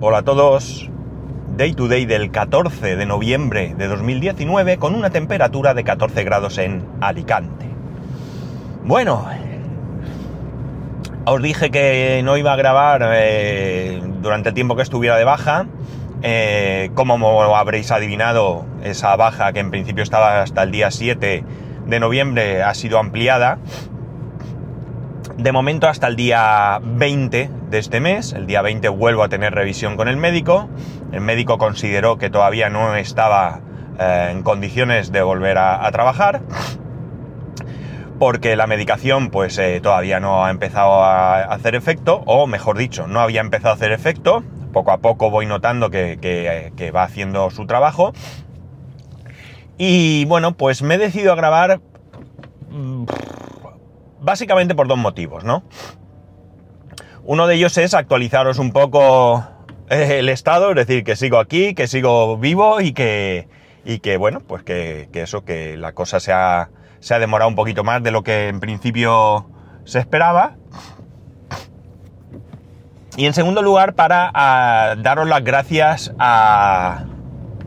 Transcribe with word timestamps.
Hola 0.00 0.18
a 0.18 0.22
todos. 0.22 0.90
Day 1.56 1.72
to 1.72 1.86
day 1.86 2.04
del 2.04 2.32
14 2.32 2.96
de 2.96 3.06
noviembre 3.06 3.76
de 3.78 3.86
2019 3.86 4.76
con 4.76 4.96
una 4.96 5.10
temperatura 5.10 5.72
de 5.72 5.84
14 5.84 6.24
grados 6.24 6.58
en 6.58 6.84
Alicante. 7.00 7.66
Bueno, 8.84 9.24
os 11.26 11.40
dije 11.40 11.70
que 11.70 12.22
no 12.24 12.36
iba 12.36 12.52
a 12.52 12.56
grabar 12.56 13.08
eh, 13.14 14.02
durante 14.20 14.48
el 14.48 14.54
tiempo 14.56 14.74
que 14.74 14.82
estuviera 14.82 15.16
de 15.16 15.24
baja. 15.24 15.66
Eh, 16.22 16.90
como 16.94 17.54
habréis 17.54 17.92
adivinado, 17.92 18.66
esa 18.82 19.14
baja 19.14 19.52
que 19.52 19.60
en 19.60 19.70
principio 19.70 20.02
estaba 20.02 20.42
hasta 20.42 20.64
el 20.64 20.72
día 20.72 20.90
7 20.90 21.44
de 21.86 22.00
noviembre 22.00 22.64
ha 22.64 22.74
sido 22.74 22.98
ampliada 22.98 23.58
de 25.36 25.52
momento 25.52 25.88
hasta 25.88 26.06
el 26.06 26.16
día 26.16 26.80
20 26.82 27.50
de 27.70 27.78
este 27.78 28.00
mes. 28.00 28.32
El 28.32 28.46
día 28.46 28.62
20 28.62 28.88
vuelvo 28.88 29.22
a 29.22 29.28
tener 29.28 29.54
revisión 29.54 29.96
con 29.96 30.08
el 30.08 30.16
médico. 30.16 30.68
El 31.12 31.20
médico 31.20 31.58
consideró 31.58 32.18
que 32.18 32.30
todavía 32.30 32.70
no 32.70 32.94
estaba 32.96 33.60
eh, 33.98 34.28
en 34.30 34.42
condiciones 34.42 35.12
de 35.12 35.22
volver 35.22 35.58
a, 35.58 35.90
trabajar. 35.90 36.42
Porque 38.18 38.56
la 38.56 38.66
medicación 38.66 39.30
pues 39.30 39.58
eh, 39.58 39.80
todavía 39.82 40.20
no 40.20 40.44
ha 40.44 40.50
empezado 40.50 41.02
a 41.02 41.42
hacer 41.42 41.74
efecto, 41.74 42.22
o 42.26 42.46
mejor 42.46 42.78
dicho, 42.78 43.06
no 43.08 43.20
había 43.20 43.40
empezado 43.40 43.70
a 43.70 43.74
hacer 43.74 43.92
efecto. 43.92 44.44
Poco 44.72 44.92
a 44.92 44.98
poco 44.98 45.30
voy 45.30 45.46
notando 45.46 45.90
que, 45.90 46.18
que 46.76 46.90
va 46.90 47.04
haciendo 47.04 47.50
su 47.50 47.66
trabajo. 47.66 48.12
Y 49.78 50.24
bueno, 50.26 50.56
pues 50.56 50.82
me 50.82 50.94
he 50.94 50.98
decidido 50.98 51.32
a 51.32 51.36
grabar 51.36 51.80
mm, 52.70 53.04
básicamente 54.24 54.74
por 54.74 54.88
dos 54.88 54.98
motivos, 54.98 55.44
¿no? 55.44 55.62
Uno 57.24 57.46
de 57.46 57.54
ellos 57.54 57.76
es 57.78 57.94
actualizaros 57.94 58.58
un 58.58 58.72
poco 58.72 59.44
eh, 59.88 60.18
el 60.18 60.28
estado, 60.28 60.70
es 60.70 60.76
decir, 60.76 61.04
que 61.04 61.16
sigo 61.16 61.38
aquí, 61.38 61.74
que 61.74 61.86
sigo 61.86 62.36
vivo 62.36 62.80
y 62.80 62.92
que, 62.92 63.48
y 63.84 64.00
que 64.00 64.16
bueno, 64.16 64.40
pues 64.40 64.62
que, 64.62 65.08
eso, 65.12 65.44
que 65.44 65.76
la 65.76 65.92
cosa 65.92 66.20
se 66.20 66.32
ha, 66.32 66.70
se 67.00 67.14
ha 67.14 67.18
demorado 67.18 67.48
un 67.48 67.54
poquito 67.54 67.84
más 67.84 68.02
de 68.02 68.10
lo 68.10 68.22
que 68.22 68.48
en 68.48 68.60
principio 68.60 69.48
se 69.84 69.98
esperaba. 69.98 70.56
Y 73.16 73.26
en 73.26 73.34
segundo 73.34 73.62
lugar, 73.62 73.94
para 73.94 74.96
daros 74.98 75.28
las 75.28 75.44
gracias 75.44 76.12
a... 76.18 77.04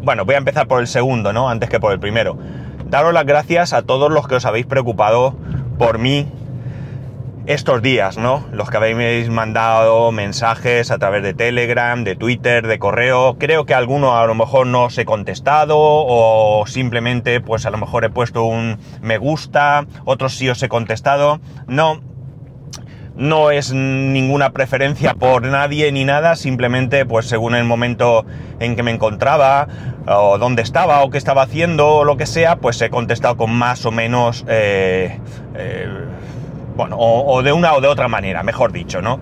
Bueno, 0.01 0.25
voy 0.25 0.35
a 0.35 0.37
empezar 0.37 0.67
por 0.67 0.81
el 0.81 0.87
segundo, 0.87 1.33
¿no? 1.33 1.49
Antes 1.49 1.69
que 1.69 1.79
por 1.79 1.93
el 1.93 1.99
primero. 1.99 2.37
Daros 2.85 3.13
las 3.13 3.25
gracias 3.25 3.73
a 3.73 3.81
todos 3.81 4.11
los 4.11 4.27
que 4.27 4.35
os 4.35 4.45
habéis 4.45 4.65
preocupado 4.65 5.35
por 5.77 5.99
mí 5.99 6.27
estos 7.47 7.81
días, 7.81 8.17
¿no? 8.17 8.45
Los 8.51 8.69
que 8.69 8.75
habéis 8.75 9.29
mandado 9.29 10.11
mensajes 10.11 10.91
a 10.91 10.97
través 10.97 11.23
de 11.23 11.33
Telegram, 11.33 12.03
de 12.03 12.17
Twitter, 12.17 12.67
de 12.67 12.77
correo. 12.77 13.37
Creo 13.39 13.65
que 13.65 13.73
alguno 13.73 14.17
a 14.17 14.27
lo 14.27 14.35
mejor 14.35 14.67
no 14.67 14.83
os 14.83 14.97
he 14.97 15.05
contestado 15.05 15.77
o 15.79 16.65
simplemente 16.67 17.39
pues 17.39 17.65
a 17.65 17.69
lo 17.69 17.77
mejor 17.77 18.03
he 18.03 18.09
puesto 18.09 18.43
un 18.43 18.77
me 19.01 19.17
gusta, 19.17 19.85
otros 20.03 20.35
sí 20.35 20.49
os 20.49 20.61
he 20.61 20.67
contestado. 20.67 21.39
No, 21.67 22.01
no 23.15 23.49
es 23.49 23.73
ninguna 23.73 24.51
preferencia 24.51 25.13
por 25.13 25.43
nadie 25.43 25.89
ni 25.93 26.03
nada, 26.03 26.35
simplemente 26.35 27.05
pues 27.05 27.27
según 27.27 27.55
el 27.55 27.63
momento 27.63 28.25
en 28.59 28.75
que 28.75 28.83
me 28.83 28.91
encontraba 28.91 29.69
o 30.05 30.37
dónde 30.37 30.63
estaba 30.63 31.01
o 31.01 31.09
qué 31.09 31.17
estaba 31.17 31.43
haciendo 31.43 31.87
o 31.87 32.03
lo 32.03 32.17
que 32.17 32.25
sea, 32.25 32.57
pues 32.57 32.81
he 32.81 32.89
contestado 32.89 33.37
con 33.37 33.53
más 33.53 33.85
o 33.85 33.91
menos... 33.91 34.43
Eh, 34.49 35.17
eh, 35.55 35.87
bueno, 36.77 36.95
o, 36.99 37.41
de 37.41 37.51
una 37.51 37.73
o 37.73 37.81
de 37.81 37.87
otra 37.87 38.07
manera, 38.07 38.43
mejor 38.43 38.71
dicho, 38.71 39.01
¿no? 39.01 39.19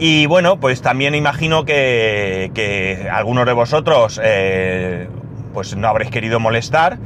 Y 0.00 0.26
bueno, 0.26 0.58
pues 0.60 0.82
también 0.82 1.14
imagino 1.14 1.64
que, 1.64 3.08
algunos 3.10 3.46
de 3.46 3.52
vosotros 3.52 4.20
eh, 4.22 5.08
pues 5.54 5.76
no 5.76 5.88
habréis 5.88 6.10
querido 6.10 6.40
molestar, 6.40 6.98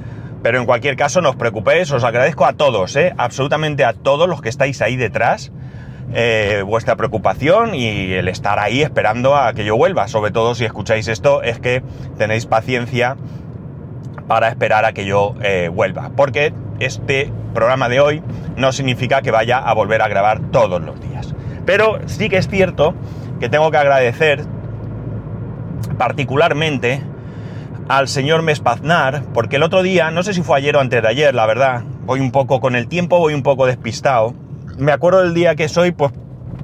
pero 0.42 0.58
en 0.58 0.66
cualquier 0.66 0.96
caso 0.96 1.20
no 1.20 1.30
os 1.30 1.36
preocupéis, 1.36 1.90
os 1.92 2.02
agradezco 2.02 2.46
a 2.46 2.54
todos, 2.54 2.96
¿eh? 2.96 3.14
absolutamente 3.16 3.84
a 3.84 3.92
todos 3.92 4.28
los 4.28 4.42
que 4.42 4.48
estáis 4.48 4.82
ahí 4.82 4.96
detrás, 4.96 5.52
eh, 6.14 6.62
vuestra 6.66 6.96
preocupación 6.96 7.74
y 7.74 8.12
el 8.12 8.28
estar 8.28 8.58
ahí 8.58 8.82
esperando 8.82 9.36
a 9.36 9.52
que 9.52 9.64
yo 9.64 9.76
vuelva, 9.76 10.08
sobre 10.08 10.30
todo 10.30 10.54
si 10.54 10.64
escucháis 10.64 11.08
esto, 11.08 11.42
es 11.42 11.58
que 11.58 11.82
tenéis 12.18 12.46
paciencia 12.46 13.16
para 14.26 14.48
esperar 14.48 14.84
a 14.84 14.92
que 14.92 15.04
yo 15.04 15.34
eh, 15.42 15.70
vuelva, 15.72 16.10
porque 16.16 16.52
este 16.86 17.32
programa 17.54 17.88
de 17.88 18.00
hoy 18.00 18.22
no 18.56 18.72
significa 18.72 19.22
que 19.22 19.30
vaya 19.30 19.58
a 19.58 19.72
volver 19.74 20.02
a 20.02 20.08
grabar 20.08 20.40
todos 20.50 20.82
los 20.82 21.00
días. 21.00 21.34
Pero 21.64 22.00
sí 22.06 22.28
que 22.28 22.38
es 22.38 22.48
cierto 22.48 22.94
que 23.40 23.48
tengo 23.48 23.70
que 23.70 23.76
agradecer 23.76 24.44
particularmente 25.98 27.02
al 27.88 28.08
señor 28.08 28.42
Mespaznar, 28.42 29.24
porque 29.34 29.56
el 29.56 29.62
otro 29.62 29.82
día, 29.82 30.10
no 30.10 30.22
sé 30.22 30.34
si 30.34 30.42
fue 30.42 30.58
ayer 30.58 30.76
o 30.76 30.80
antes 30.80 31.02
de 31.02 31.08
ayer, 31.08 31.34
la 31.34 31.46
verdad, 31.46 31.82
voy 32.04 32.20
un 32.20 32.30
poco 32.30 32.60
con 32.60 32.76
el 32.76 32.88
tiempo, 32.88 33.18
voy 33.18 33.34
un 33.34 33.42
poco 33.42 33.66
despistado. 33.66 34.34
Me 34.78 34.92
acuerdo 34.92 35.22
del 35.22 35.34
día 35.34 35.54
que 35.56 35.68
soy, 35.68 35.92
pues, 35.92 36.12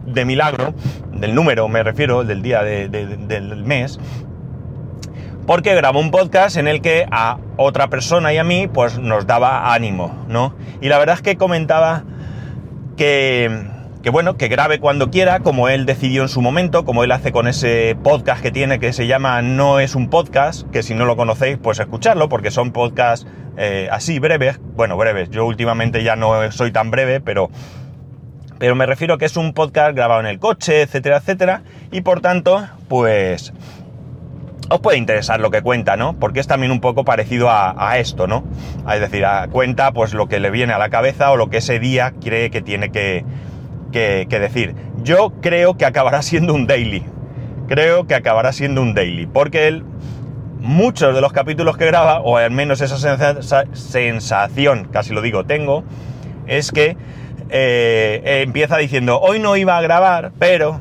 de 0.06 0.25
milagro, 0.25 0.75
del 1.12 1.35
número 1.35 1.69
me 1.69 1.83
refiero, 1.83 2.25
del 2.25 2.43
día 2.43 2.62
del 2.62 3.65
mes, 3.65 3.99
porque 5.48 5.75
grabó 5.75 5.98
un 5.98 6.10
podcast 6.10 6.59
en 6.59 6.69
el 6.69 6.82
que 6.82 7.06
a 7.10 7.38
otra 7.56 7.88
persona 7.88 8.34
y 8.34 8.36
a 8.36 8.44
mí 8.44 8.69
pues 8.69 8.98
nos 8.98 9.26
daba 9.26 9.72
ánimo, 9.72 10.26
¿no? 10.28 10.54
Y 10.82 10.91
la 10.91 10.98
verdad 10.98 11.14
es 11.16 11.22
que 11.22 11.38
comentaba 11.38 12.04
que, 12.98 13.64
que 14.03 14.10
bueno, 14.10 14.37
que 14.37 14.48
grabe 14.48 14.78
cuando 14.78 15.10
quiera, 15.10 15.41
como 15.41 15.70
él 15.70 15.87
decidió 15.87 16.20
en 16.20 16.28
su 16.28 16.42
momento, 16.42 16.84
como 16.84 17.03
él 17.03 17.12
hace 17.12 17.32
con 17.32 17.48
ese 17.48 17.97
podcast 18.03 18.42
que 18.42 18.50
tiene 18.50 18.78
que 18.78 18.92
se 18.92 19.06
llama 19.06 19.41
No 19.41 19.81
es 19.81 19.94
un 19.94 20.10
podcast, 20.10 20.69
que 20.70 20.82
si 20.82 20.92
no 20.92 21.06
lo 21.06 21.16
conocéis 21.16 21.56
pues 21.56 21.81
escucharlo, 21.81 22.28
porque 22.28 22.50
son 22.50 22.70
podcasts 22.70 23.26
eh, 23.56 23.88
así 23.91 24.19
breves, 24.19 24.60
bueno, 24.76 24.98
breves, 24.98 25.31
yo 25.31 25.47
últimamente 25.47 26.04
ya 26.04 26.14
no 26.14 26.53
soy 26.53 26.72
tan 26.72 26.91
breve, 26.91 27.22
pero 27.22 27.48
pero 28.58 28.75
me 28.75 28.84
refiero 28.84 29.14
a 29.14 29.19
que 29.19 29.25
es 29.25 29.37
un 29.38 29.54
podcast 29.54 29.97
grabado 29.97 30.20
en 30.20 30.26
el 30.26 30.41
coche, 30.41 30.82
etcétera, 30.82 31.16
etcétera, 31.16 31.62
y 31.91 32.03
por 32.03 32.20
tanto, 32.20 32.69
pues 32.88 33.54
os 34.69 34.81
puede 34.81 34.99
interesar 34.99 35.41
lo 35.41 35.51
que 35.51 35.62
cuenta, 35.62 35.97
¿no? 35.97 36.15
Porque 36.19 36.41
es 36.41 36.47
también 36.47 36.73
un 36.73 36.81
poco 36.81 37.05
parecido 37.05 37.49
a, 37.51 37.99
esto, 37.99 38.27
¿no? 38.27 38.45
Es 38.93 39.01
decir, 39.01 39.25
cuenta 39.51 39.93
pues 39.93 40.12
lo 40.15 40.29
que 40.29 40.41
le 40.41 40.51
viene 40.51 40.73
a 40.73 40.79
la 40.79 40.91
cabeza 40.91 41.31
o 41.31 41.37
lo 41.37 41.49
que 41.49 41.59
ese 41.59 41.79
día 41.79 42.12
cree 42.23 42.51
que 42.51 42.61
tiene 42.61 42.91
que, 42.91 43.25
decir. 43.93 44.75
Yo 45.03 45.33
creo 45.41 45.77
que 45.77 45.87
acabará 45.87 46.23
siendo 46.23 46.55
un 46.55 46.67
daily. 46.67 47.05
Creo 47.67 48.06
que 48.06 48.15
acabará 48.15 48.53
siendo 48.53 48.83
un 48.83 48.95
daily. 48.95 49.27
Porque 49.27 49.69
él, 49.69 49.84
muchos 50.61 51.15
de 51.15 51.21
los 51.21 51.33
capítulos 51.33 51.77
que 51.77 51.87
graba, 51.87 52.21
o 52.21 52.37
al 52.37 52.50
menos 52.50 52.81
esa 52.81 52.99
sensación, 53.73 54.89
casi 54.93 55.15
lo 55.15 55.23
digo, 55.23 55.45
tengo, 55.45 55.85
es 56.47 56.73
que 56.73 56.97
eh, 57.50 58.43
empieza 58.45 58.77
diciendo, 58.77 59.19
hoy 59.21 59.39
no 59.39 59.56
iba 59.56 59.79
a 59.79 59.81
grabar, 59.81 60.33
pero 60.39 60.81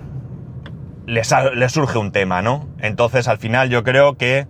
le, 1.07 1.69
surge 1.69 1.97
un 1.97 2.11
tema, 2.11 2.41
¿no? 2.41 2.67
Entonces 2.79 3.27
al 3.27 3.37
final 3.37 3.69
yo 3.69 3.83
creo 3.83 4.17
que 4.17 4.45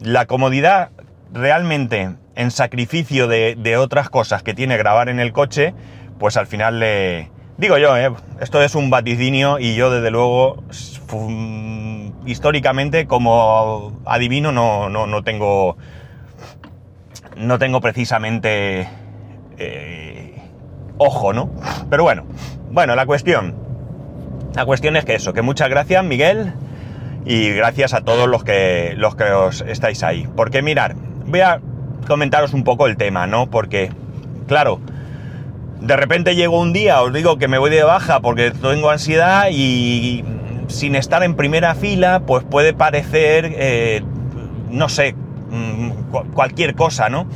la 0.00 0.26
comodidad 0.26 0.90
realmente 1.32 2.10
en 2.34 2.50
sacrificio 2.50 3.28
de, 3.28 3.76
otras 3.78 4.10
cosas 4.10 4.42
que 4.42 4.52
tiene 4.52 4.76
grabar 4.76 5.08
en 5.08 5.20
el 5.20 5.32
coche, 5.32 5.72
pues 6.18 6.36
al 6.36 6.46
final 6.46 6.80
le... 6.80 7.30
Digo 7.58 7.78
yo, 7.78 7.96
¿eh? 7.96 8.10
esto 8.40 8.62
es 8.62 8.74
un 8.74 8.90
vaticinio 8.90 9.58
y 9.58 9.74
yo 9.74 9.90
desde 9.90 10.10
luego 10.10 10.64
históricamente 12.24 13.06
como 13.06 14.00
adivino 14.04 14.50
no, 14.50 14.88
no, 14.88 15.22
tengo... 15.22 15.76
No 17.36 17.58
tengo 17.58 17.80
precisamente... 17.80 18.88
Eh, 19.58 20.42
ojo, 20.98 21.32
¿no? 21.32 21.50
Pero 21.88 22.02
bueno, 22.02 22.24
bueno, 22.70 22.96
la 22.96 23.06
cuestión 23.06 23.69
la 24.54 24.64
cuestión 24.64 24.96
es 24.96 25.04
que 25.04 25.14
eso, 25.14 25.32
que 25.32 25.42
muchas 25.42 25.68
gracias 25.68 26.04
Miguel 26.04 26.52
y 27.24 27.50
gracias 27.50 27.94
a 27.94 28.00
todos 28.00 28.28
los 28.28 28.44
que, 28.44 28.94
los 28.96 29.14
que 29.14 29.24
os 29.24 29.60
estáis 29.62 30.02
ahí. 30.02 30.28
Porque 30.36 30.62
mirar, 30.62 30.96
voy 31.26 31.40
a 31.40 31.60
comentaros 32.06 32.54
un 32.54 32.64
poco 32.64 32.86
el 32.86 32.96
tema, 32.96 33.26
¿no? 33.26 33.50
Porque, 33.50 33.90
claro, 34.48 34.80
de 35.80 35.96
repente 35.96 36.34
llego 36.34 36.60
un 36.60 36.72
día, 36.72 37.02
os 37.02 37.12
digo 37.12 37.38
que 37.38 37.48
me 37.48 37.58
voy 37.58 37.70
de 37.70 37.82
baja 37.82 38.20
porque 38.20 38.50
tengo 38.50 38.90
ansiedad 38.90 39.48
y 39.50 40.24
sin 40.68 40.94
estar 40.94 41.22
en 41.22 41.34
primera 41.34 41.74
fila, 41.74 42.22
pues 42.26 42.44
puede 42.44 42.72
parecer, 42.74 43.52
eh, 43.56 44.02
no 44.70 44.88
sé, 44.88 45.14
mm, 45.50 45.90
cualquier 46.32 46.74
cosa, 46.74 47.08
¿no? 47.08 47.26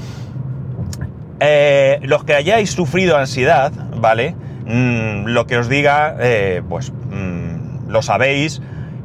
Eh, 1.40 1.98
los 2.02 2.24
que 2.24 2.34
hayáis 2.34 2.70
sufrido 2.70 3.16
ansiedad, 3.16 3.72
¿vale? 3.96 4.34
Mm, 4.66 5.26
lo 5.26 5.46
que 5.46 5.58
os 5.58 5.68
diga, 5.68 6.16
eh, 6.20 6.62
pues 6.68 6.90
mm, 6.90 7.88
lo 7.88 8.02
sabéis 8.02 8.62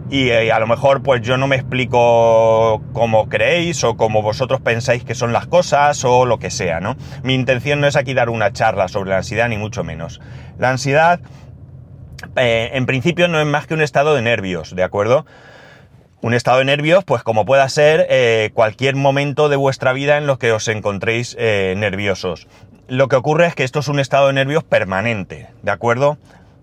y 0.10 0.30
eh, 0.30 0.52
a 0.52 0.60
lo 0.60 0.68
mejor 0.68 1.04
pues 1.04 1.22
yo 1.22 1.38
no 1.38 1.48
me 1.48 1.58
explico 1.58 2.82
como 2.94 3.28
creéis 3.28 3.84
o 3.84 3.98
como 3.98 4.22
vosotros 4.22 4.62
pensáis 4.62 5.04
que 5.04 5.16
son 5.16 5.34
las 5.34 5.48
cosas 5.48 6.04
o 6.06 6.26
lo 6.26 6.40
que 6.40 6.50
sea, 6.50 6.80
¿no? 6.80 6.96
Mi 7.24 7.34
intención 7.34 7.82
no 7.82 7.88
es 7.88 7.96
aquí 7.96 8.14
dar 8.14 8.30
una 8.30 8.54
charla 8.54 8.88
sobre 8.88 9.10
la 9.10 9.18
ansiedad 9.18 9.50
ni 9.50 9.58
mucho 9.58 9.84
menos. 9.84 10.22
La 10.58 10.70
ansiedad 10.70 11.20
eh, 12.38 12.72
en 12.74 12.86
principio 12.86 13.28
no 13.28 13.40
es 13.40 13.46
más 13.46 13.68
que 13.68 13.74
un 13.74 13.82
estado 13.82 14.16
de 14.16 14.22
nervios, 14.22 14.76
¿de 14.76 14.84
acuerdo? 14.84 15.26
Un 16.22 16.34
estado 16.34 16.60
de 16.60 16.66
nervios, 16.66 17.04
pues 17.04 17.24
como 17.24 17.46
pueda 17.46 17.68
ser 17.70 18.52
cualquier 18.54 18.98
momento 18.98 19.48
de 19.48 19.56
vuestra 19.56 19.94
vida 19.94 20.18
en 20.18 20.28
lo 20.28 20.38
que 20.38 20.52
os 20.52 20.68
encontréis 20.68 21.38
nerviosos. 21.38 22.46
Lo 22.90 23.08
que 23.08 23.16
ocurre 23.16 23.46
es 23.46 23.56
que 23.56 23.64
esto 23.64 23.80
es 23.80 23.88
un 23.88 24.00
estado 24.00 24.28
de 24.28 24.34
nervios 24.34 24.64
permanente, 24.64 25.50
¿de 25.62 25.72
acuerdo? 25.72 26.18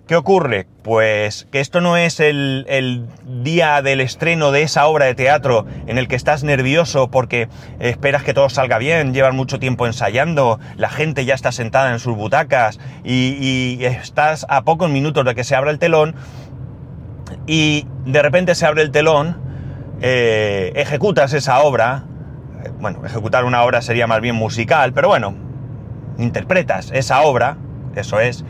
¿Qué 0.08 0.16
ocurre? 0.16 0.66
Pues 0.82 1.46
que 1.50 1.60
esto 1.60 1.80
no 1.80 1.96
es 1.96 2.20
el, 2.20 2.66
el, 2.68 3.06
día 3.44 3.80
del 3.80 4.00
estreno 4.00 4.52
de 4.52 4.62
esa 4.62 4.86
obra 4.86 5.06
de 5.06 5.14
teatro 5.14 5.66
en 5.86 5.98
el 5.98 6.08
que 6.08 6.16
estás 6.16 6.44
nervioso 6.44 7.10
porque 7.10 7.48
esperas 7.78 8.22
que 8.22 8.34
todo 8.34 8.48
salga 8.48 8.78
bien, 8.78 9.14
llevan 9.14 9.34
mucho 9.36 9.58
tiempo 9.58 9.86
ensayando, 9.86 10.58
la 10.76 10.90
gente 10.90 11.24
ya 11.24 11.34
está 11.34 11.52
sentada 11.52 11.92
en 11.92 12.00
sus 12.00 12.16
butacas 12.16 12.78
y, 13.04 13.78
y 13.80 13.84
estás 13.84 14.46
a 14.48 14.62
pocos 14.62 14.90
minutos 14.90 15.24
de 15.24 15.34
que 15.34 15.44
se 15.44 15.54
abra 15.54 15.70
el 15.70 15.78
telón 15.78 16.14
y 17.46 17.86
de 18.04 18.22
repente 18.22 18.54
se 18.54 18.66
abre 18.66 18.82
el 18.82 18.90
telón 18.90 19.46
eh, 20.00 20.72
ejecutas 20.76 21.32
esa 21.32 21.60
obra, 21.60 22.04
eh, 22.64 22.70
bueno, 22.80 23.04
ejecutar 23.06 23.44
una 23.44 23.62
obra 23.62 23.80
sería 23.80 24.06
más 24.06 24.20
bien 24.20 24.34
musical, 24.34 24.92
pero 24.92 25.08
bueno, 25.08 25.45
interpretas 26.18 26.90
esa 26.92 27.22
obra, 27.22 27.56
eso 27.94 28.20
es, 28.20 28.44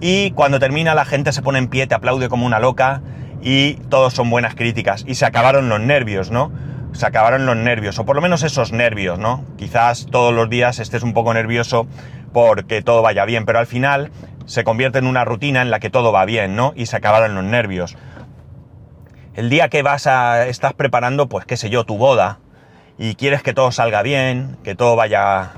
y 0.00 0.30
cuando 0.32 0.58
termina 0.58 0.94
la 0.94 1.04
gente 1.04 1.32
se 1.32 1.42
pone 1.42 1.58
en 1.58 1.68
pie, 1.68 1.86
te 1.86 1.94
aplaude 1.94 2.28
como 2.28 2.46
una 2.46 2.58
loca 2.58 3.02
y 3.42 3.74
todos 3.88 4.14
son 4.14 4.30
buenas 4.30 4.54
críticas 4.54 5.04
y 5.06 5.14
se 5.14 5.26
acabaron 5.26 5.68
los 5.68 5.80
nervios, 5.80 6.30
¿no? 6.30 6.52
Se 6.92 7.06
acabaron 7.06 7.46
los 7.46 7.56
nervios, 7.56 7.98
o 7.98 8.04
por 8.04 8.16
lo 8.16 8.22
menos 8.22 8.42
esos 8.42 8.72
nervios, 8.72 9.18
¿no? 9.18 9.44
Quizás 9.56 10.06
todos 10.10 10.34
los 10.34 10.50
días 10.50 10.78
estés 10.78 11.02
un 11.02 11.12
poco 11.12 11.32
nervioso 11.34 11.86
porque 12.32 12.82
todo 12.82 13.02
vaya 13.02 13.24
bien, 13.24 13.44
pero 13.44 13.58
al 13.58 13.66
final 13.66 14.10
se 14.46 14.64
convierte 14.64 14.98
en 14.98 15.06
una 15.06 15.24
rutina 15.24 15.62
en 15.62 15.70
la 15.70 15.78
que 15.78 15.90
todo 15.90 16.12
va 16.12 16.24
bien, 16.24 16.56
¿no? 16.56 16.72
Y 16.74 16.86
se 16.86 16.96
acabaron 16.96 17.34
los 17.34 17.44
nervios 17.44 17.96
el 19.34 19.48
día 19.48 19.68
que 19.68 19.82
vas 19.82 20.06
a, 20.06 20.46
estás 20.48 20.72
preparando, 20.74 21.28
pues 21.28 21.46
qué 21.46 21.56
sé 21.56 21.70
yo, 21.70 21.84
tu 21.84 21.96
boda, 21.96 22.40
y 22.98 23.14
quieres 23.14 23.42
que 23.42 23.54
todo 23.54 23.72
salga 23.72 24.02
bien, 24.02 24.58
que 24.64 24.74
todo 24.74 24.96
vaya 24.96 25.52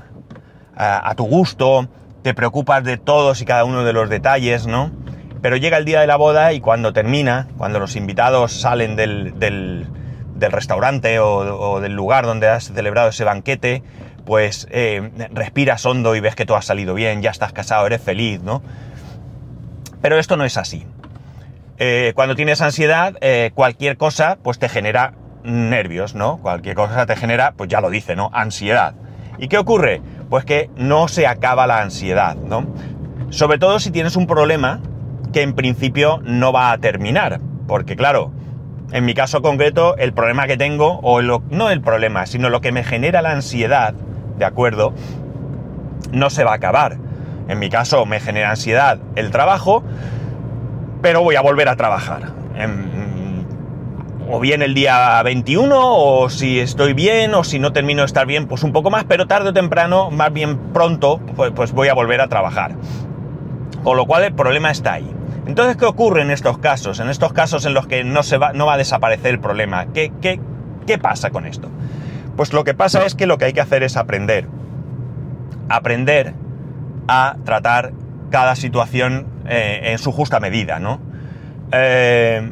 a, 0.75 1.13
tu 1.15 1.25
gusto, 1.25 1.87
te 2.21 2.33
preocupas 2.33 2.83
de 2.83 2.97
todos 2.97 3.41
y 3.41 3.45
cada 3.45 3.65
uno 3.65 3.83
de 3.83 3.93
los 3.93 4.09
detalles, 4.09 4.67
¿no? 4.67 4.91
Pero 5.41 5.57
llega 5.57 5.77
el 5.77 5.85
día 5.85 5.99
de 5.99 6.07
la 6.07 6.15
boda 6.15 6.53
y 6.53 6.61
cuando 6.61 6.93
termina, 6.93 7.47
cuando 7.57 7.79
los 7.79 7.95
invitados 7.95 8.53
salen 8.53 8.95
del, 8.95 9.37
del, 9.39 9.87
restaurante 10.39 11.19
o, 11.19 11.37
o, 11.37 11.79
del 11.79 11.93
lugar 11.93 12.25
donde 12.25 12.49
has 12.49 12.65
celebrado 12.65 13.09
ese 13.09 13.23
banquete, 13.23 13.81
pues 14.25 14.67
eh, 14.71 15.09
respiras 15.31 15.85
hondo 15.85 16.15
y 16.15 16.19
ves 16.19 16.35
que 16.35 16.45
todo 16.45 16.57
ha 16.57 16.61
salido 16.61 16.93
bien, 16.93 17.21
ya 17.21 17.31
estás 17.31 17.53
casado, 17.53 17.85
eres 17.85 18.01
feliz, 18.01 18.41
¿no? 18.41 18.61
Pero 20.01 20.17
esto 20.17 20.37
no 20.37 20.43
es 20.43 20.57
así. 20.57 20.85
Eh, 21.77 22.13
cuando 22.15 22.35
tienes 22.35 22.61
ansiedad, 22.61 23.15
eh, 23.21 23.51
cualquier 23.53 23.97
cosa 23.97 24.37
pues 24.41 24.59
te 24.59 24.69
genera 24.69 25.13
nervios, 25.43 26.15
¿no? 26.15 26.37
Cualquier 26.37 26.75
cosa 26.75 27.05
te 27.05 27.15
genera, 27.15 27.53
pues 27.57 27.69
ya 27.69 27.81
lo 27.81 27.89
dice, 27.89 28.15
¿no? 28.15 28.29
Ansiedad. 28.33 28.93
¿Y 29.37 29.47
qué 29.47 29.57
ocurre? 29.57 30.01
Pues 30.33 30.45
que 30.45 30.71
no 30.75 31.07
se 31.09 31.27
acaba 31.27 31.67
la 31.67 31.83
ansiedad, 31.83 32.35
¿no? 32.35 32.65
Sobre 33.29 33.59
todo 33.59 33.79
si 33.79 33.91
tienes 33.91 34.15
un 34.15 34.25
problema 34.25 34.79
que 35.31 35.43
en 35.43 35.53
principio 35.53 36.21
no 36.23 36.51
va 36.51 36.71
a 36.71 36.79
terminar. 36.79 37.39
Porque 37.67 37.95
claro, 37.95 38.31
en 38.91 39.05
mi 39.05 39.13
caso 39.13 39.43
concreto, 39.43 39.95
el 39.97 40.11
problema 40.11 40.47
que 40.47 40.57
tengo, 40.57 40.99
o 41.03 41.21
no 41.21 41.69
el 41.69 41.81
problema, 41.81 42.25
sino 42.25 42.49
lo 42.49 42.61
que 42.61 42.71
me 42.71 42.83
genera 42.83 43.21
la 43.21 43.29
ansiedad, 43.29 43.93
¿de 44.39 44.45
acuerdo? 44.45 44.95
No 46.11 46.31
se 46.31 46.43
va 46.43 46.53
a 46.53 46.55
acabar. 46.55 46.97
En 47.47 47.59
mi 47.59 47.69
caso 47.69 48.07
me 48.07 48.19
genera 48.19 48.49
ansiedad 48.49 48.97
el 49.15 49.29
trabajo, 49.29 49.83
pero 51.03 51.21
voy 51.21 51.35
a 51.35 51.41
volver 51.41 51.69
a 51.69 51.75
trabajar. 51.75 52.31
O 54.29 54.39
bien 54.39 54.61
el 54.61 54.73
día 54.73 55.21
21, 55.23 55.75
o 55.75 56.29
si 56.29 56.59
estoy 56.59 56.93
bien, 56.93 57.33
o 57.33 57.43
si 57.43 57.59
no 57.59 57.73
termino 57.73 58.01
de 58.01 58.07
estar 58.07 58.25
bien, 58.25 58.47
pues 58.47 58.63
un 58.63 58.71
poco 58.71 58.89
más, 58.89 59.03
pero 59.05 59.27
tarde 59.27 59.49
o 59.49 59.53
temprano, 59.53 60.11
más 60.11 60.31
bien 60.31 60.57
pronto, 60.73 61.19
pues, 61.35 61.51
pues 61.55 61.71
voy 61.71 61.87
a 61.87 61.93
volver 61.93 62.21
a 62.21 62.27
trabajar. 62.27 62.75
Con 63.83 63.97
lo 63.97 64.05
cual 64.05 64.23
el 64.23 64.33
problema 64.33 64.71
está 64.71 64.93
ahí. 64.93 65.09
Entonces, 65.45 65.75
¿qué 65.75 65.85
ocurre 65.85 66.21
en 66.21 66.31
estos 66.31 66.57
casos? 66.57 66.99
En 66.99 67.09
estos 67.09 67.33
casos 67.33 67.65
en 67.65 67.73
los 67.73 67.85
que 67.85 68.03
no, 68.03 68.23
se 68.23 68.37
va, 68.37 68.53
no 68.53 68.65
va 68.65 68.75
a 68.75 68.77
desaparecer 68.77 69.31
el 69.31 69.39
problema. 69.39 69.87
¿Qué, 69.87 70.11
qué, 70.21 70.39
¿Qué 70.87 70.97
pasa 70.97 71.31
con 71.31 71.45
esto? 71.45 71.69
Pues 72.37 72.53
lo 72.53 72.63
que 72.63 72.73
pasa 72.73 73.05
es 73.05 73.15
que 73.15 73.27
lo 73.27 73.37
que 73.37 73.45
hay 73.45 73.53
que 73.53 73.61
hacer 73.61 73.83
es 73.83 73.97
aprender. 73.97 74.47
Aprender 75.69 76.33
a 77.07 77.35
tratar 77.43 77.91
cada 78.29 78.55
situación 78.55 79.27
eh, 79.47 79.91
en 79.91 79.97
su 79.97 80.11
justa 80.11 80.39
medida, 80.39 80.79
¿no? 80.79 80.99
Eh, 81.71 82.51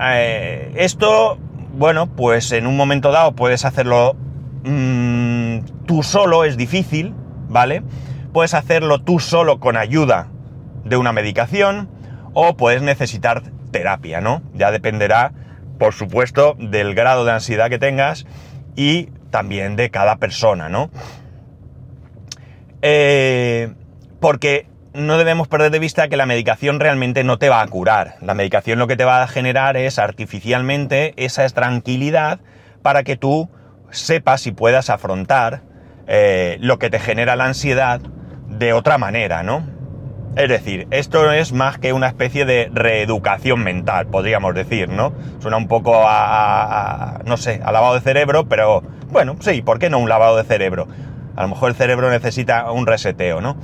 eh, 0.00 0.72
esto, 0.76 1.38
bueno, 1.74 2.06
pues 2.06 2.52
en 2.52 2.66
un 2.66 2.76
momento 2.76 3.12
dado 3.12 3.32
puedes 3.32 3.64
hacerlo 3.64 4.16
mmm, 4.64 5.58
tú 5.86 6.02
solo, 6.02 6.44
es 6.44 6.56
difícil, 6.56 7.14
¿vale? 7.48 7.82
Puedes 8.32 8.54
hacerlo 8.54 9.00
tú 9.00 9.18
solo 9.20 9.60
con 9.60 9.76
ayuda 9.76 10.28
de 10.84 10.96
una 10.96 11.12
medicación 11.12 11.88
o 12.34 12.56
puedes 12.56 12.82
necesitar 12.82 13.42
terapia, 13.70 14.20
¿no? 14.20 14.42
Ya 14.54 14.70
dependerá, 14.70 15.32
por 15.78 15.94
supuesto, 15.94 16.56
del 16.58 16.94
grado 16.94 17.24
de 17.24 17.32
ansiedad 17.32 17.70
que 17.70 17.78
tengas 17.78 18.26
y 18.74 19.06
también 19.30 19.76
de 19.76 19.90
cada 19.90 20.16
persona, 20.16 20.68
¿no? 20.68 20.90
Eh, 22.82 23.72
porque 24.20 24.68
no 24.96 25.18
debemos 25.18 25.46
perder 25.46 25.70
de 25.70 25.78
vista 25.78 26.08
que 26.08 26.16
la 26.16 26.26
medicación 26.26 26.80
realmente 26.80 27.22
no 27.22 27.38
te 27.38 27.48
va 27.48 27.60
a 27.60 27.66
curar. 27.66 28.16
La 28.22 28.34
medicación 28.34 28.78
lo 28.78 28.86
que 28.86 28.96
te 28.96 29.04
va 29.04 29.22
a 29.22 29.28
generar 29.28 29.76
es 29.76 29.98
artificialmente 29.98 31.12
esa 31.16 31.46
tranquilidad 31.50 32.40
para 32.82 33.02
que 33.02 33.16
tú 33.16 33.50
sepas 33.90 34.46
y 34.46 34.52
puedas 34.52 34.90
afrontar 34.90 35.62
eh, 36.06 36.56
lo 36.60 36.78
que 36.78 36.90
te 36.90 36.98
genera 36.98 37.36
la 37.36 37.44
ansiedad 37.44 38.00
de 38.48 38.72
otra 38.72 38.96
manera, 38.98 39.42
¿no? 39.42 39.66
Es 40.36 40.48
decir, 40.48 40.86
esto 40.90 41.32
es 41.32 41.52
más 41.52 41.78
que 41.78 41.92
una 41.92 42.08
especie 42.08 42.44
de 42.44 42.70
reeducación 42.72 43.62
mental, 43.64 44.06
podríamos 44.06 44.54
decir, 44.54 44.88
¿no? 44.88 45.14
Suena 45.40 45.56
un 45.56 45.68
poco 45.68 46.06
a, 46.06 47.16
a, 47.16 47.22
no 47.24 47.36
sé, 47.36 47.60
a 47.64 47.72
lavado 47.72 47.94
de 47.94 48.00
cerebro, 48.00 48.46
pero 48.46 48.82
bueno, 49.10 49.36
sí, 49.40 49.62
¿por 49.62 49.78
qué 49.78 49.88
no 49.88 49.98
un 49.98 50.08
lavado 50.08 50.36
de 50.36 50.44
cerebro? 50.44 50.88
A 51.36 51.42
lo 51.42 51.48
mejor 51.48 51.70
el 51.70 51.76
cerebro 51.76 52.10
necesita 52.10 52.70
un 52.70 52.86
reseteo, 52.86 53.40
¿no? 53.40 53.56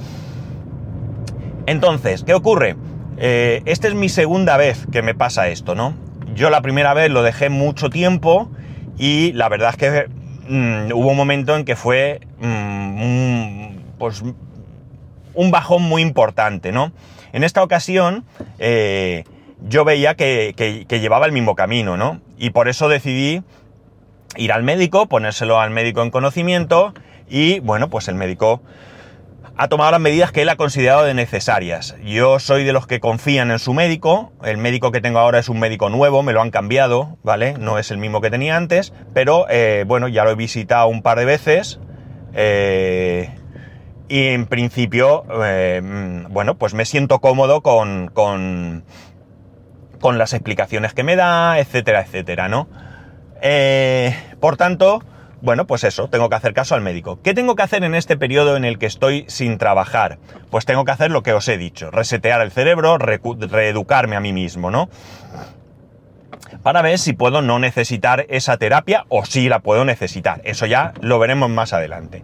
Entonces, 1.66 2.24
¿qué 2.24 2.34
ocurre? 2.34 2.76
Eh, 3.18 3.62
esta 3.66 3.88
es 3.88 3.94
mi 3.94 4.08
segunda 4.08 4.56
vez 4.56 4.86
que 4.90 5.02
me 5.02 5.14
pasa 5.14 5.48
esto, 5.48 5.74
¿no? 5.74 5.94
Yo 6.34 6.50
la 6.50 6.60
primera 6.60 6.94
vez 6.94 7.10
lo 7.10 7.22
dejé 7.22 7.50
mucho 7.50 7.90
tiempo 7.90 8.50
y 8.98 9.32
la 9.32 9.48
verdad 9.48 9.70
es 9.70 9.76
que 9.76 10.08
mmm, 10.48 10.92
hubo 10.92 11.10
un 11.10 11.16
momento 11.16 11.56
en 11.56 11.64
que 11.64 11.76
fue 11.76 12.20
mmm, 12.40 13.76
pues 13.98 14.22
un 15.34 15.50
bajón 15.50 15.82
muy 15.82 16.02
importante, 16.02 16.72
¿no? 16.72 16.92
En 17.32 17.44
esta 17.44 17.62
ocasión 17.62 18.24
eh, 18.58 19.24
yo 19.68 19.84
veía 19.84 20.14
que, 20.14 20.54
que 20.56 21.00
llevaba 21.00 21.26
el 21.26 21.32
mismo 21.32 21.54
camino, 21.54 21.96
¿no? 21.96 22.20
Y 22.38 22.50
por 22.50 22.68
eso 22.68 22.88
decidí 22.88 23.42
ir 24.36 24.52
al 24.52 24.62
médico, 24.62 25.06
ponérselo 25.06 25.60
al 25.60 25.70
médico 25.70 26.02
en 26.02 26.10
conocimiento 26.10 26.92
y 27.28 27.60
bueno, 27.60 27.88
pues 27.88 28.08
el 28.08 28.14
médico 28.14 28.62
ha 29.56 29.68
tomado 29.68 29.90
las 29.90 30.00
medidas 30.00 30.32
que 30.32 30.42
él 30.42 30.48
ha 30.48 30.56
considerado 30.56 31.12
necesarias. 31.12 31.94
Yo 32.02 32.38
soy 32.38 32.64
de 32.64 32.72
los 32.72 32.86
que 32.86 33.00
confían 33.00 33.50
en 33.50 33.58
su 33.58 33.74
médico, 33.74 34.32
el 34.42 34.56
médico 34.56 34.92
que 34.92 35.00
tengo 35.00 35.18
ahora 35.18 35.38
es 35.38 35.48
un 35.48 35.60
médico 35.60 35.90
nuevo, 35.90 36.22
me 36.22 36.32
lo 36.32 36.40
han 36.40 36.50
cambiado, 36.50 37.18
¿vale? 37.22 37.54
No 37.58 37.78
es 37.78 37.90
el 37.90 37.98
mismo 37.98 38.20
que 38.20 38.30
tenía 38.30 38.56
antes, 38.56 38.92
pero 39.12 39.46
eh, 39.50 39.84
bueno, 39.86 40.08
ya 40.08 40.24
lo 40.24 40.30
he 40.30 40.34
visitado 40.34 40.88
un 40.88 41.02
par 41.02 41.18
de 41.18 41.24
veces 41.26 41.80
eh, 42.34 43.30
y 44.08 44.28
en 44.28 44.46
principio, 44.46 45.24
eh, 45.44 45.80
bueno, 46.30 46.56
pues 46.56 46.74
me 46.74 46.84
siento 46.84 47.20
cómodo 47.20 47.62
con, 47.62 48.08
con, 48.08 48.84
con, 50.00 50.18
las 50.18 50.32
explicaciones 50.32 50.94
que 50.94 51.02
me 51.02 51.16
da, 51.16 51.58
etcétera, 51.58 52.00
etcétera, 52.02 52.48
¿no? 52.48 52.68
Por 54.40 54.56
tanto, 54.56 55.02
bueno, 55.42 55.66
pues 55.66 55.82
eso, 55.82 56.08
tengo 56.08 56.28
que 56.28 56.36
hacer 56.36 56.54
caso 56.54 56.76
al 56.76 56.82
médico. 56.82 57.18
¿Qué 57.20 57.34
tengo 57.34 57.56
que 57.56 57.64
hacer 57.64 57.82
en 57.82 57.96
este 57.96 58.16
periodo 58.16 58.56
en 58.56 58.64
el 58.64 58.78
que 58.78 58.86
estoy 58.86 59.24
sin 59.26 59.58
trabajar? 59.58 60.18
Pues 60.50 60.64
tengo 60.64 60.84
que 60.84 60.92
hacer 60.92 61.10
lo 61.10 61.24
que 61.24 61.32
os 61.32 61.48
he 61.48 61.58
dicho, 61.58 61.90
resetear 61.90 62.40
el 62.42 62.52
cerebro, 62.52 62.96
re 62.96 63.20
reeducarme 63.40 64.14
a 64.14 64.20
mí 64.20 64.32
mismo, 64.32 64.70
¿no? 64.70 64.88
Para 66.62 66.80
ver 66.80 66.98
si 67.00 67.12
puedo 67.12 67.42
no 67.42 67.58
necesitar 67.58 68.24
esa 68.28 68.56
terapia 68.56 69.04
o 69.08 69.24
si 69.24 69.48
la 69.48 69.58
puedo 69.58 69.84
necesitar. 69.84 70.40
Eso 70.44 70.66
ya 70.66 70.92
lo 71.00 71.18
veremos 71.18 71.50
más 71.50 71.72
adelante. 71.72 72.22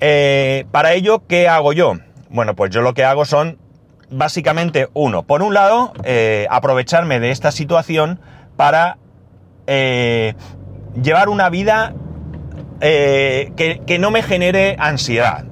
Eh, 0.00 0.64
para 0.70 0.94
ello, 0.94 1.24
¿qué 1.28 1.46
hago 1.46 1.74
yo? 1.74 1.98
Bueno, 2.30 2.56
pues 2.56 2.70
yo 2.70 2.80
lo 2.80 2.94
que 2.94 3.04
hago 3.04 3.26
son 3.26 3.58
básicamente 4.08 4.88
uno. 4.94 5.24
Por 5.24 5.42
un 5.42 5.52
lado, 5.52 5.92
eh, 6.04 6.46
aprovecharme 6.48 7.20
de 7.20 7.32
esta 7.32 7.52
situación 7.52 8.18
para 8.56 8.96
eh, 9.66 10.34
llevar 11.02 11.28
una 11.28 11.50
vida 11.50 11.94
eh, 12.80 13.52
que, 13.56 13.98
no 13.98 14.10
me 14.10 14.22
genere 14.22 14.76
ansiedad, 14.78 15.44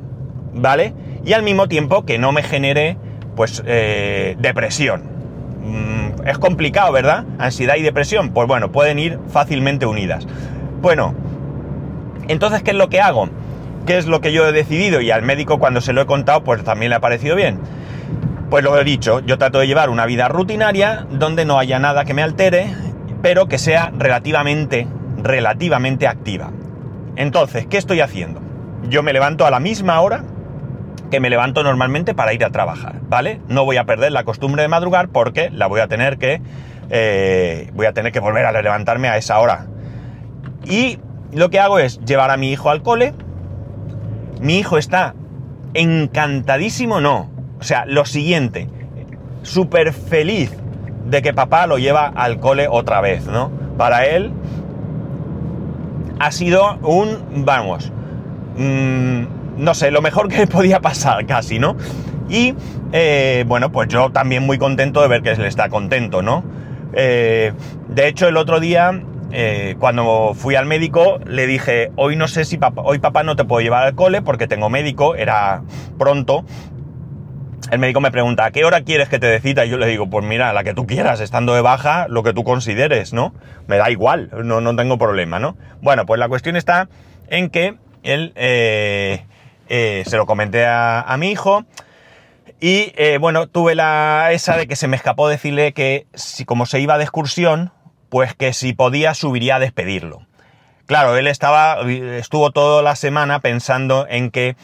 ¿vale? 0.52 0.95
Y 1.25 1.33
al 1.33 1.43
mismo 1.43 1.69
tiempo 1.69 2.05
que 2.05 2.19
no 2.19 2.33
me 2.33 2.43
genere, 2.43 2.97
pues, 3.37 3.62
eh, 3.67 4.37
depresión, 4.38 5.12
Mm, 5.62 6.26
es 6.26 6.38
complicado, 6.38 6.93
¿verdad? 6.93 7.25
Ansiedad 7.38 7.76
y 7.76 7.83
depresión, 7.83 8.31
pues 8.31 8.49
bueno, 8.49 8.73
pueden 8.73 8.99
ir 8.99 9.19
fácilmente 9.29 9.87
unidas. 9.87 10.26
Bueno, 10.81 11.14
entonces, 12.26 12.62
¿qué 12.62 12.73
es 12.73 12.76
lo 12.76 12.88
que 12.88 13.00
hago? 13.00 13.29
¿Qué 13.87 13.97
es 13.97 14.07
lo 14.07 14.21
que 14.21 14.33
yo 14.33 14.47
he 14.47 14.52
decidido? 14.52 15.00
Y 15.00 15.11
al 15.11 15.23
médico 15.23 15.59
cuando 15.59 15.81
se 15.81 15.93
lo 15.93 16.02
he 16.02 16.07
contado, 16.07 16.43
pues 16.43 16.64
también 16.64 16.91
le 16.91 16.97
ha 16.97 17.00
parecido 17.00 17.37
bien. 17.37 17.61
Pues 18.50 18.64
lo 18.64 18.79
he 18.79 18.85
dicho, 18.85 19.21
yo 19.21 19.38
trato 19.38 19.61
de 19.61 19.67
llevar 19.67 19.88
una 19.88 20.05
vida 20.05 20.29
rutinaria 20.29 21.07
donde 21.11 21.45
no 21.45 21.59
haya 21.59 21.79
nada 21.79 22.05
que 22.05 22.12
me 22.12 22.23
altere, 22.23 22.75
pero 23.23 23.47
que 23.47 23.59
sea 23.59 23.93
relativamente, 23.97 24.88
relativamente 25.23 26.09
activa. 26.09 26.50
Entonces, 27.16 27.66
¿qué 27.66 27.76
estoy 27.76 28.00
haciendo? 28.00 28.40
Yo 28.88 29.02
me 29.02 29.12
levanto 29.12 29.47
a 29.47 29.50
la 29.50 29.61
misma 29.61 30.00
hora 30.00 30.25
que 31.11 31.21
me 31.21 31.28
levanto 31.31 31.62
normalmente 31.62 32.14
para 32.14 32.33
ir 32.33 32.45
a 32.45 32.50
trabajar, 32.50 33.00
¿vale? 33.09 33.40
No 33.49 33.64
voy 33.64 33.76
a 33.76 33.85
perder 33.85 34.12
la 34.12 34.25
costumbre 34.25 34.62
de 34.62 34.69
madrugar 34.69 35.09
porque 35.09 35.50
la 35.50 35.66
voy 35.66 35.81
a 35.81 35.88
tener 35.88 36.19
que... 36.19 36.40
Eh, 36.90 37.71
voy 37.75 37.87
a 37.87 37.92
tener 37.92 38.12
que 38.12 38.21
volver 38.21 38.45
a 38.45 38.52
levantarme 38.62 39.09
a 39.09 39.16
esa 39.16 39.38
hora. 39.38 39.66
Y 40.64 40.99
lo 41.33 41.50
que 41.50 41.61
hago 41.61 41.78
es 41.78 42.00
llevar 42.00 42.31
a 42.31 42.37
mi 42.37 42.50
hijo 42.50 42.71
al 42.71 42.83
cole. 42.83 43.14
Mi 44.40 44.59
hijo 44.59 44.78
está 44.78 45.14
encantadísimo, 45.75 47.00
no. 47.00 47.31
O 47.61 47.62
sea, 47.62 47.85
lo 47.87 48.04
siguiente, 48.04 48.69
súper 49.42 49.92
feliz 49.92 50.52
de 51.07 51.23
que 51.23 51.33
papá 51.33 51.66
lo 51.66 51.78
lleva 51.78 52.07
al 52.07 52.40
cole 52.40 52.69
otra 52.69 53.00
vez, 53.00 53.26
¿no? 53.26 53.50
Para 53.76 54.07
él 54.07 54.33
ha 56.23 56.31
sido 56.31 56.79
un, 56.83 57.45
vamos, 57.45 57.91
mmm, 58.57 59.25
no 59.59 59.75
sé, 59.75 59.91
lo 59.91 60.02
mejor 60.02 60.29
que 60.29 60.47
podía 60.57 60.81
pasar 60.81 61.26
casi, 61.26 61.59
¿no? 61.59 61.76
Y 62.29 62.55
eh, 62.93 63.45
bueno, 63.49 63.73
pues 63.73 63.88
yo 63.88 64.11
también 64.11 64.45
muy 64.45 64.57
contento 64.57 65.02
de 65.02 65.09
ver 65.09 65.23
que 65.23 65.33
él 65.33 65.45
está 65.45 65.69
contento, 65.69 66.23
¿no? 66.23 66.45
Eh, 66.93 67.52
de 67.88 68.07
hecho, 68.07 68.29
el 68.29 68.37
otro 68.37 68.61
día, 68.61 69.02
eh, 69.33 69.75
cuando 69.81 70.33
fui 70.35 70.55
al 70.55 70.64
médico, 70.67 71.19
le 71.26 71.49
dije, 71.49 71.91
hoy 71.97 72.14
no 72.14 72.29
sé 72.29 72.45
si 72.45 72.57
papá, 72.57 72.83
hoy 72.85 73.00
papá 73.00 73.25
no 73.25 73.35
te 73.35 73.45
puedo 73.45 73.61
llevar 73.61 73.83
al 73.83 73.97
cole 73.97 74.23
porque 74.23 74.47
tengo 74.47 74.71
médico, 74.71 75.17
era 75.17 75.62
pronto. 75.99 76.45
El 77.73 77.79
médico 77.79 78.02
me 78.02 78.11
pregunta, 78.11 78.45
¿a 78.45 78.50
qué 78.50 78.67
hora 78.67 78.83
quieres 78.83 79.09
que 79.09 79.19
te 79.19 79.29
dé 79.29 79.41
cita? 79.41 79.64
Y 79.64 79.71
yo 79.71 79.79
le 79.79 79.87
digo, 79.87 80.07
pues 80.07 80.26
mira, 80.26 80.52
la 80.52 80.62
que 80.62 80.75
tú 80.75 80.87
quieras, 80.87 81.21
estando 81.21 81.55
de 81.55 81.62
baja, 81.62 82.07
lo 82.07 82.23
que 82.23 82.35
tú 82.35 82.45
consideres, 82.45 83.14
¿no? 83.14 83.33
Me 83.67 83.79
da 83.79 83.91
igual, 83.91 84.29
no, 84.45 84.61
no 84.61 84.76
tengo 84.76 84.99
problema, 84.99 85.38
¿no? 85.38 85.57
Bueno, 85.81 86.05
pues 86.05 86.19
la 86.19 86.29
cuestión 86.29 86.57
está 86.57 86.91
en 87.29 87.49
que 87.49 87.76
él 88.02 88.35
eh, 88.37 89.23
se 90.05 90.17
lo 90.19 90.26
comenté 90.26 90.67
a, 90.67 91.17
mi 91.19 91.31
hijo. 91.31 91.64
Y 92.61 92.93
eh, 92.95 93.17
bueno, 93.19 93.47
tuve 93.47 93.75
la 93.75 94.33
esa 94.33 94.59
de 94.59 94.67
que 94.67 94.76
se 94.76 94.87
me 94.87 94.97
escapó 94.99 95.31
decirle 95.31 95.73
que 95.73 96.07
si 96.12 96.45
como 96.45 96.67
se 96.67 96.79
iba 96.79 96.99
de 96.99 97.05
excursión, 97.05 97.73
pues 98.11 98.35
que 98.35 98.52
si 98.52 98.75
podía 98.75 99.14
subiría 99.14 99.57
a 99.57 99.61
despedirlo. 99.61 100.26
Claro, 100.85 101.17
él 101.17 101.26
estaba, 101.26 101.81
estuvo 101.91 102.50
toda 102.50 102.83
la 102.83 102.97
semana 102.97 103.41
pensando 103.41 104.07
en 104.11 104.31
que, 104.31 104.57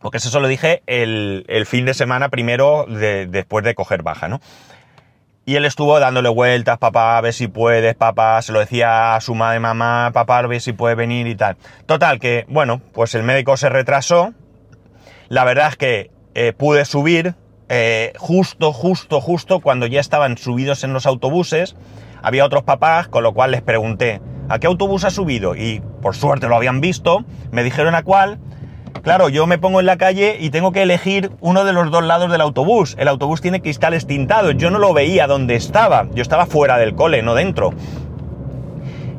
porque 0.00 0.18
eso 0.18 0.40
lo 0.40 0.48
dije 0.48 0.82
el, 0.86 1.66
fin 1.66 1.84
de 1.84 1.94
semana 1.94 2.28
primero 2.28 2.86
después 2.88 3.64
de 3.64 3.74
coger 3.74 4.02
baja, 4.02 4.28
¿no? 4.28 4.40
Y 5.46 5.56
él 5.56 5.64
estuvo 5.64 5.98
dándole 5.98 6.28
vueltas, 6.28 6.78
papá, 6.78 7.18
a 7.18 7.20
ver 7.20 7.32
si 7.32 7.48
puedes, 7.48 7.94
papá, 7.96 8.40
se 8.42 8.52
lo 8.52 8.60
decía 8.60 9.16
a 9.16 9.20
su 9.20 9.34
madre, 9.34 9.58
mamá, 9.58 10.10
papá, 10.12 10.38
a 10.38 10.46
ver 10.46 10.60
si 10.60 10.72
puede 10.72 10.94
venir 10.94 11.26
y 11.26 11.34
tal. 11.34 11.56
Total, 11.86 12.20
que, 12.20 12.44
bueno, 12.48 12.80
pues 12.92 13.14
el 13.14 13.24
médico 13.24 13.56
se 13.56 13.68
retrasó. 13.68 14.32
La 15.28 15.44
verdad 15.44 15.68
es 15.70 15.76
que 15.76 16.10
eh, 16.34 16.52
pude 16.52 16.84
subir 16.84 17.34
eh, 17.68 18.12
justo, 18.18 18.72
justo, 18.72 19.20
justo 19.20 19.60
cuando 19.60 19.86
ya 19.86 20.00
estaban 20.00 20.36
subidos 20.38 20.84
en 20.84 20.92
los 20.92 21.06
autobuses. 21.06 21.74
Había 22.22 22.44
otros 22.44 22.62
papás, 22.62 23.08
con 23.08 23.22
lo 23.22 23.32
cual 23.32 23.50
les 23.50 23.62
pregunté, 23.62 24.20
¿a 24.48 24.58
qué 24.58 24.66
autobús 24.66 25.04
ha 25.04 25.10
subido? 25.10 25.56
Y 25.56 25.82
por 26.02 26.14
suerte 26.14 26.48
lo 26.48 26.56
habían 26.56 26.80
visto, 26.80 27.24
me 27.50 27.62
dijeron 27.62 27.94
a 27.94 28.02
cuál, 28.02 28.38
Claro, 29.02 29.28
yo 29.28 29.46
me 29.46 29.58
pongo 29.58 29.80
en 29.80 29.86
la 29.86 29.96
calle 29.96 30.36
y 30.38 30.50
tengo 30.50 30.72
que 30.72 30.82
elegir 30.82 31.30
uno 31.40 31.64
de 31.64 31.72
los 31.72 31.90
dos 31.90 32.04
lados 32.04 32.30
del 32.30 32.40
autobús. 32.40 32.96
El 32.98 33.08
autobús 33.08 33.40
tiene 33.40 33.62
cristales 33.62 34.06
tintados. 34.06 34.54
Yo 34.56 34.70
no 34.70 34.78
lo 34.78 34.92
veía 34.92 35.26
donde 35.26 35.54
estaba. 35.54 36.06
Yo 36.12 36.20
estaba 36.22 36.46
fuera 36.46 36.76
del 36.76 36.94
cole, 36.94 37.22
no 37.22 37.34
dentro. 37.34 37.70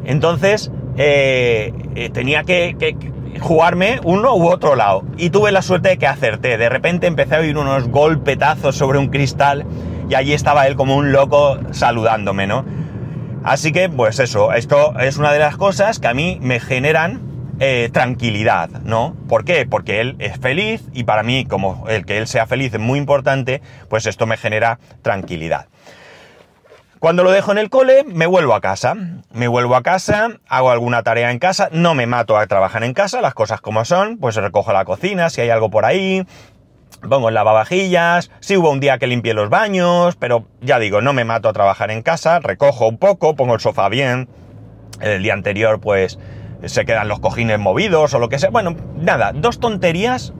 Entonces, 0.05 0.71
eh, 0.97 1.73
eh, 1.95 2.09
tenía 2.11 2.43
que, 2.43 2.75
que, 2.77 2.95
jugarme 3.39 3.99
uno 4.03 4.35
u 4.35 4.47
otro 4.47 4.75
lado. 4.75 5.03
Y 5.17 5.31
tuve 5.31 5.51
la 5.51 5.61
suerte 5.61 5.89
de 5.89 5.97
que 5.97 6.07
acerté. 6.07 6.57
De 6.57 6.69
repente 6.69 7.07
empecé 7.07 7.35
a 7.35 7.39
oír 7.39 7.57
unos 7.57 7.87
golpetazos 7.87 8.75
sobre 8.75 8.99
un 8.99 9.07
cristal 9.07 9.65
y 10.09 10.15
allí 10.15 10.33
estaba 10.33 10.67
él 10.67 10.75
como 10.75 10.95
un 10.95 11.11
loco 11.11 11.57
saludándome, 11.71 12.45
¿no? 12.45 12.65
Así 13.43 13.71
que, 13.71 13.89
pues 13.89 14.19
eso, 14.19 14.53
esto 14.53 14.93
es 14.99 15.17
una 15.17 15.31
de 15.31 15.39
las 15.39 15.57
cosas 15.57 15.99
que 15.99 16.07
a 16.07 16.13
mí 16.13 16.37
me 16.41 16.59
generan 16.59 17.30
eh, 17.63 17.91
tranquilidad, 17.94 18.70
¿no? 18.70 19.15
¿Por 19.30 19.46
qué? 19.46 19.68
Porque 19.68 20.01
él 20.01 20.15
es 20.18 20.39
feliz 20.39 20.82
y 20.94 21.03
para 21.03 21.22
mí, 21.22 21.46
como 21.46 21.88
el 21.88 22.08
que 22.08 22.18
él 22.18 22.25
sea 22.25 22.48
feliz 22.48 22.74
es 22.74 22.80
muy 22.80 22.98
importante, 22.98 23.62
pues 23.88 24.08
esto 24.08 24.25
me 24.25 24.36
genera 24.36 24.80
tranquilidad. 25.03 25.68
Cuando 26.98 27.24
lo 27.24 27.30
dejo 27.30 27.51
en 27.51 27.60
el 27.60 27.70
cole, 27.70 28.03
me 28.03 28.25
vuelvo 28.25 28.56
a 28.56 28.62
casa. 28.62 28.96
Me 29.32 29.48
vuelvo 29.48 29.75
a 29.75 29.84
casa, 29.84 30.39
hago 30.48 30.72
alguna 30.72 31.03
tarea 31.03 31.30
en 31.30 31.38
casa, 31.38 31.70
no 31.72 31.94
me 31.94 32.08
mato 32.08 32.36
a 32.36 32.48
trabajar 32.48 32.84
en 32.84 32.96
casa, 32.96 33.22
las 33.22 33.36
cosas 33.36 33.62
como 33.62 33.86
son, 33.86 34.18
pues 34.18 34.36
recojo 34.38 34.74
la 34.74 34.84
cocina, 34.84 35.30
si 35.30 35.41
hay 35.41 35.51
algo 35.51 35.70
por 35.70 35.86
ahí, 35.86 36.25
pongo 37.08 37.30
en 37.30 37.36
lavavajillas, 37.36 38.32
si 38.39 38.58
hubo 38.58 38.72
un 38.72 38.80
día 38.80 38.98
que 38.98 39.06
limpié 39.06 39.36
los 39.36 39.51
baños, 39.51 40.15
pero 40.15 40.48
ya 40.62 40.80
digo, 40.80 41.01
no 41.01 41.13
me 41.13 41.25
mato 41.25 41.48
a 41.48 41.53
trabajar 41.53 41.91
en 41.91 42.01
casa, 42.01 42.39
recojo 42.39 42.88
un 42.88 42.98
poco, 42.98 43.36
pongo 43.36 43.53
el 43.53 43.60
sofá 43.60 43.88
bien. 43.88 44.27
El 45.00 45.22
día 45.22 45.34
anterior, 45.34 45.80
pues, 45.80 46.20
se 46.65 46.86
quedan 46.86 47.08
los 47.08 47.20
cojines 47.20 47.60
movidos 47.60 48.13
o 48.13 48.20
lo 48.20 48.30
que 48.30 48.39
sea. 48.39 48.50
Bueno, 48.50 48.75
nada, 48.98 49.32
dos 49.34 49.60
tonterías 49.60 50.34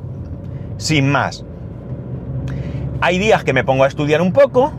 sin 0.78 1.10
más. 1.10 1.46
Hay 3.02 3.18
días 3.18 3.44
que 3.44 3.54
me 3.54 3.64
pongo 3.64 3.84
a 3.84 3.88
estudiar 3.88 4.22
un 4.22 4.32
poco, 4.32 4.74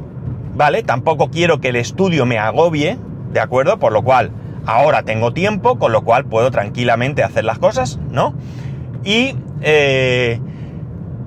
¿vale? 0.55 0.83
Tampoco 0.83 1.31
quiero 1.31 1.61
que 1.61 1.69
el 1.69 1.77
estudio 1.77 2.27
me 2.27 2.39
agobie, 2.39 2.99
¿de 3.33 3.41
acuerdo? 3.41 3.79
Por 3.79 3.93
lo 3.93 4.03
cual, 4.03 4.31
ahora 4.67 5.03
tengo 5.03 5.33
tiempo, 5.33 5.79
con 5.79 5.93
lo 5.93 6.03
cual 6.03 6.25
puedo 6.27 6.51
tranquilamente 6.51 7.23
hacer 7.23 7.45
las 7.45 7.59
cosas, 7.59 7.99
¿no? 8.11 8.35
Y 9.05 9.37
eh, 9.61 10.41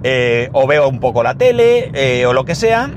eh, 0.03 0.49
o 0.53 0.67
veo 0.67 0.87
un 0.87 0.99
poco 0.99 1.23
la 1.23 1.35
tele 1.35 1.91
eh, 1.93 2.25
o 2.25 2.33
lo 2.33 2.45
que 2.45 2.55
sea, 2.55 2.91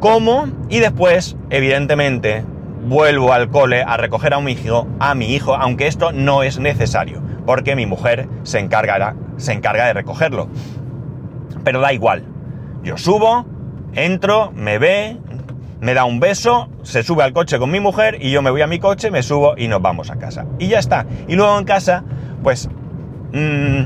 como 0.00 0.48
y 0.68 0.78
después, 0.78 1.36
evidentemente, 1.50 2.44
vuelvo 2.86 3.32
al 3.32 3.50
cole 3.50 3.82
a 3.82 3.96
recoger 3.96 4.34
a 4.34 4.40
mi 4.40 4.52
hijo, 4.52 4.86
a 5.00 5.14
mi 5.14 5.34
hijo, 5.34 5.54
aunque 5.54 5.86
esto 5.86 6.12
no 6.12 6.42
es 6.42 6.58
necesario, 6.58 7.22
porque 7.46 7.76
mi 7.76 7.86
mujer 7.86 8.28
se 8.42 8.58
encargará, 8.58 9.14
se 9.36 9.52
encarga 9.52 9.86
de 9.86 9.92
recogerlo. 9.92 10.48
Pero 11.64 11.80
da 11.80 11.92
igual. 11.92 12.24
Yo 12.82 12.96
subo, 12.96 13.44
entro, 13.94 14.52
me 14.52 14.78
ve, 14.78 15.18
me 15.80 15.94
da 15.94 16.04
un 16.04 16.20
beso, 16.20 16.68
se 16.82 17.02
sube 17.02 17.22
al 17.22 17.32
coche 17.32 17.58
con 17.58 17.70
mi 17.70 17.80
mujer 17.80 18.18
y 18.20 18.30
yo 18.30 18.42
me 18.42 18.50
voy 18.50 18.62
a 18.62 18.66
mi 18.66 18.78
coche, 18.78 19.10
me 19.10 19.22
subo 19.22 19.54
y 19.56 19.68
nos 19.68 19.82
vamos 19.82 20.10
a 20.10 20.16
casa. 20.16 20.46
Y 20.58 20.68
ya 20.68 20.78
está. 20.78 21.06
Y 21.26 21.36
luego 21.36 21.58
en 21.58 21.64
casa, 21.64 22.04
pues 22.42 22.68
mmm, 23.32 23.82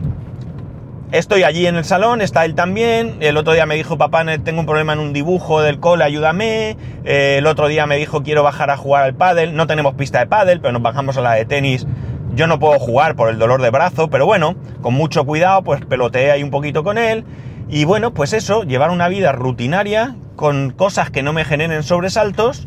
Estoy 1.13 1.43
allí 1.43 1.67
en 1.67 1.77
el 1.77 1.85
salón, 1.85 2.23
está 2.23 2.47
él 2.47 2.55
también. 2.55 3.19
El 3.21 3.37
otro 3.37 3.53
día 3.53 3.67
me 3.67 3.75
dijo, 3.75 3.99
papá, 3.99 4.25
tengo 4.43 4.61
un 4.61 4.67
problema 4.67 4.95
en 4.95 4.99
un 4.99 5.13
dibujo 5.13 5.61
del 5.61 5.79
cole, 5.79 6.05
ayúdame. 6.05 6.79
Eh, 7.05 7.37
el 7.37 7.47
otro 7.47 7.69
día 7.69 7.87
me 7.87 7.99
dijo, 7.99 8.23
quiero 8.23 8.43
bajar 8.43 8.71
a 8.71 8.79
jugar 8.79 9.05
al 9.05 9.15
pádel. 9.15 9.55
No 9.55 9.67
tenemos 9.67 9.93
pista 9.93 10.21
de 10.21 10.27
pádel, 10.27 10.63
pero 10.63 10.73
nos 10.73 10.81
bajamos 10.81 11.19
a 11.19 11.21
la 11.21 11.35
de 11.35 11.45
tenis. 11.45 11.87
Yo 12.35 12.47
no 12.47 12.59
puedo 12.59 12.79
jugar 12.79 13.15
por 13.15 13.29
el 13.29 13.39
dolor 13.39 13.61
de 13.61 13.69
brazo, 13.69 14.09
pero 14.09 14.25
bueno, 14.25 14.57
con 14.81 14.95
mucho 14.95 15.27
cuidado, 15.27 15.63
pues 15.63 15.85
peloteé 15.85 16.31
ahí 16.31 16.43
un 16.43 16.51
poquito 16.51 16.83
con 16.83 16.97
él. 16.97 17.27
Y 17.69 17.85
bueno, 17.85 18.15
pues 18.15 18.33
eso, 18.33 18.63
llevar 18.63 18.91
una 18.91 19.09
vida 19.09 19.33
rutinaria, 19.33 20.17
con 20.35 20.71
cosas 20.71 21.11
que 21.11 21.23
no 21.23 21.35
me 21.35 21.45
generen 21.45 21.83
sobresaltos, 21.83 22.67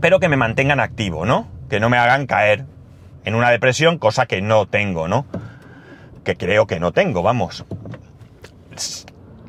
pero 0.00 0.18
que 0.18 0.28
me 0.28 0.36
mantengan 0.36 0.80
activo, 0.80 1.24
¿no? 1.24 1.46
Que 1.70 1.78
no 1.78 1.90
me 1.90 1.96
hagan 1.96 2.26
caer 2.26 2.66
en 3.24 3.36
una 3.36 3.50
depresión, 3.50 3.98
cosa 3.98 4.26
que 4.26 4.42
no 4.42 4.66
tengo, 4.66 5.06
¿no? 5.06 5.26
Que 6.28 6.36
creo 6.36 6.66
que 6.66 6.78
no 6.78 6.92
tengo, 6.92 7.22
vamos. 7.22 7.64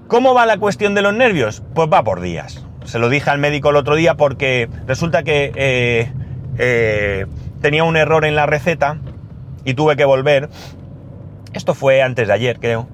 ¿Cómo 0.08 0.34
va 0.34 0.46
la 0.46 0.58
cuestión 0.58 0.96
de 0.96 1.02
los 1.02 1.14
nervios? 1.14 1.62
Pues 1.74 1.90
va 1.92 2.06
por 2.06 2.22
días. 2.22 2.66
Se 2.86 3.00
lo 3.00 3.10
dije 3.10 3.30
al 3.30 3.38
médico 3.38 3.72
el 3.72 3.76
otro 3.76 3.96
día 3.96 4.16
porque 4.16 4.70
resulta 4.88 5.24
que 5.24 5.52
eh, 5.56 6.10
eh, 6.58 7.26
tenía 7.60 7.84
un 7.84 7.98
error 7.98 8.24
en 8.24 8.34
la 8.34 8.46
receta 8.46 8.98
y 9.66 9.74
tuve 9.74 9.98
que 9.98 10.06
volver. 10.06 10.48
Esto 11.52 11.74
fue 11.74 12.02
antes 12.02 12.30
de 12.30 12.34
ayer, 12.34 12.62
creo. 12.62 12.88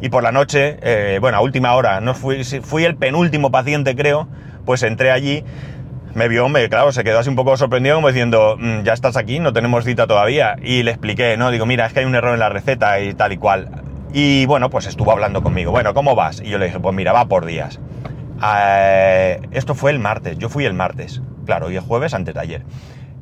Y 0.00 0.08
por 0.08 0.22
la 0.22 0.30
noche, 0.30 0.78
eh, 0.80 1.18
bueno, 1.20 1.38
a 1.38 1.40
última 1.40 1.74
hora, 1.74 2.00
no 2.00 2.14
fui, 2.14 2.44
fui 2.44 2.84
el 2.84 2.94
penúltimo 2.94 3.50
paciente, 3.50 3.96
creo, 3.96 4.28
pues 4.64 4.84
entré 4.84 5.10
allí 5.10 5.42
me 6.14 6.28
vio, 6.28 6.44
hombre, 6.44 6.68
claro, 6.68 6.92
se 6.92 7.04
quedó 7.04 7.18
así 7.18 7.28
un 7.28 7.36
poco 7.36 7.56
sorprendido 7.56 7.96
como 7.96 8.08
diciendo, 8.08 8.56
mm, 8.58 8.82
ya 8.82 8.92
estás 8.92 9.16
aquí, 9.16 9.38
no 9.38 9.52
tenemos 9.52 9.84
cita 9.84 10.06
todavía. 10.06 10.56
Y 10.62 10.82
le 10.82 10.90
expliqué, 10.90 11.36
no, 11.36 11.50
digo, 11.50 11.66
mira, 11.66 11.86
es 11.86 11.92
que 11.92 12.00
hay 12.00 12.04
un 12.04 12.14
error 12.14 12.34
en 12.34 12.40
la 12.40 12.48
receta 12.48 13.00
y 13.00 13.14
tal 13.14 13.32
y 13.32 13.38
cual. 13.38 13.82
Y 14.12 14.44
bueno, 14.46 14.68
pues 14.68 14.86
estuvo 14.86 15.10
hablando 15.10 15.42
conmigo, 15.42 15.70
bueno, 15.70 15.94
¿cómo 15.94 16.14
vas? 16.14 16.40
Y 16.40 16.50
yo 16.50 16.58
le 16.58 16.66
dije, 16.66 16.80
pues 16.80 16.94
mira, 16.94 17.12
va 17.12 17.26
por 17.26 17.46
días. 17.46 17.80
Eh, 18.44 19.40
esto 19.52 19.74
fue 19.74 19.90
el 19.90 19.98
martes, 19.98 20.36
yo 20.38 20.48
fui 20.48 20.64
el 20.64 20.74
martes, 20.74 21.22
claro, 21.46 21.70
y 21.70 21.76
el 21.76 21.82
jueves 21.82 22.12
antes 22.12 22.34
de 22.34 22.40
ayer. 22.40 22.62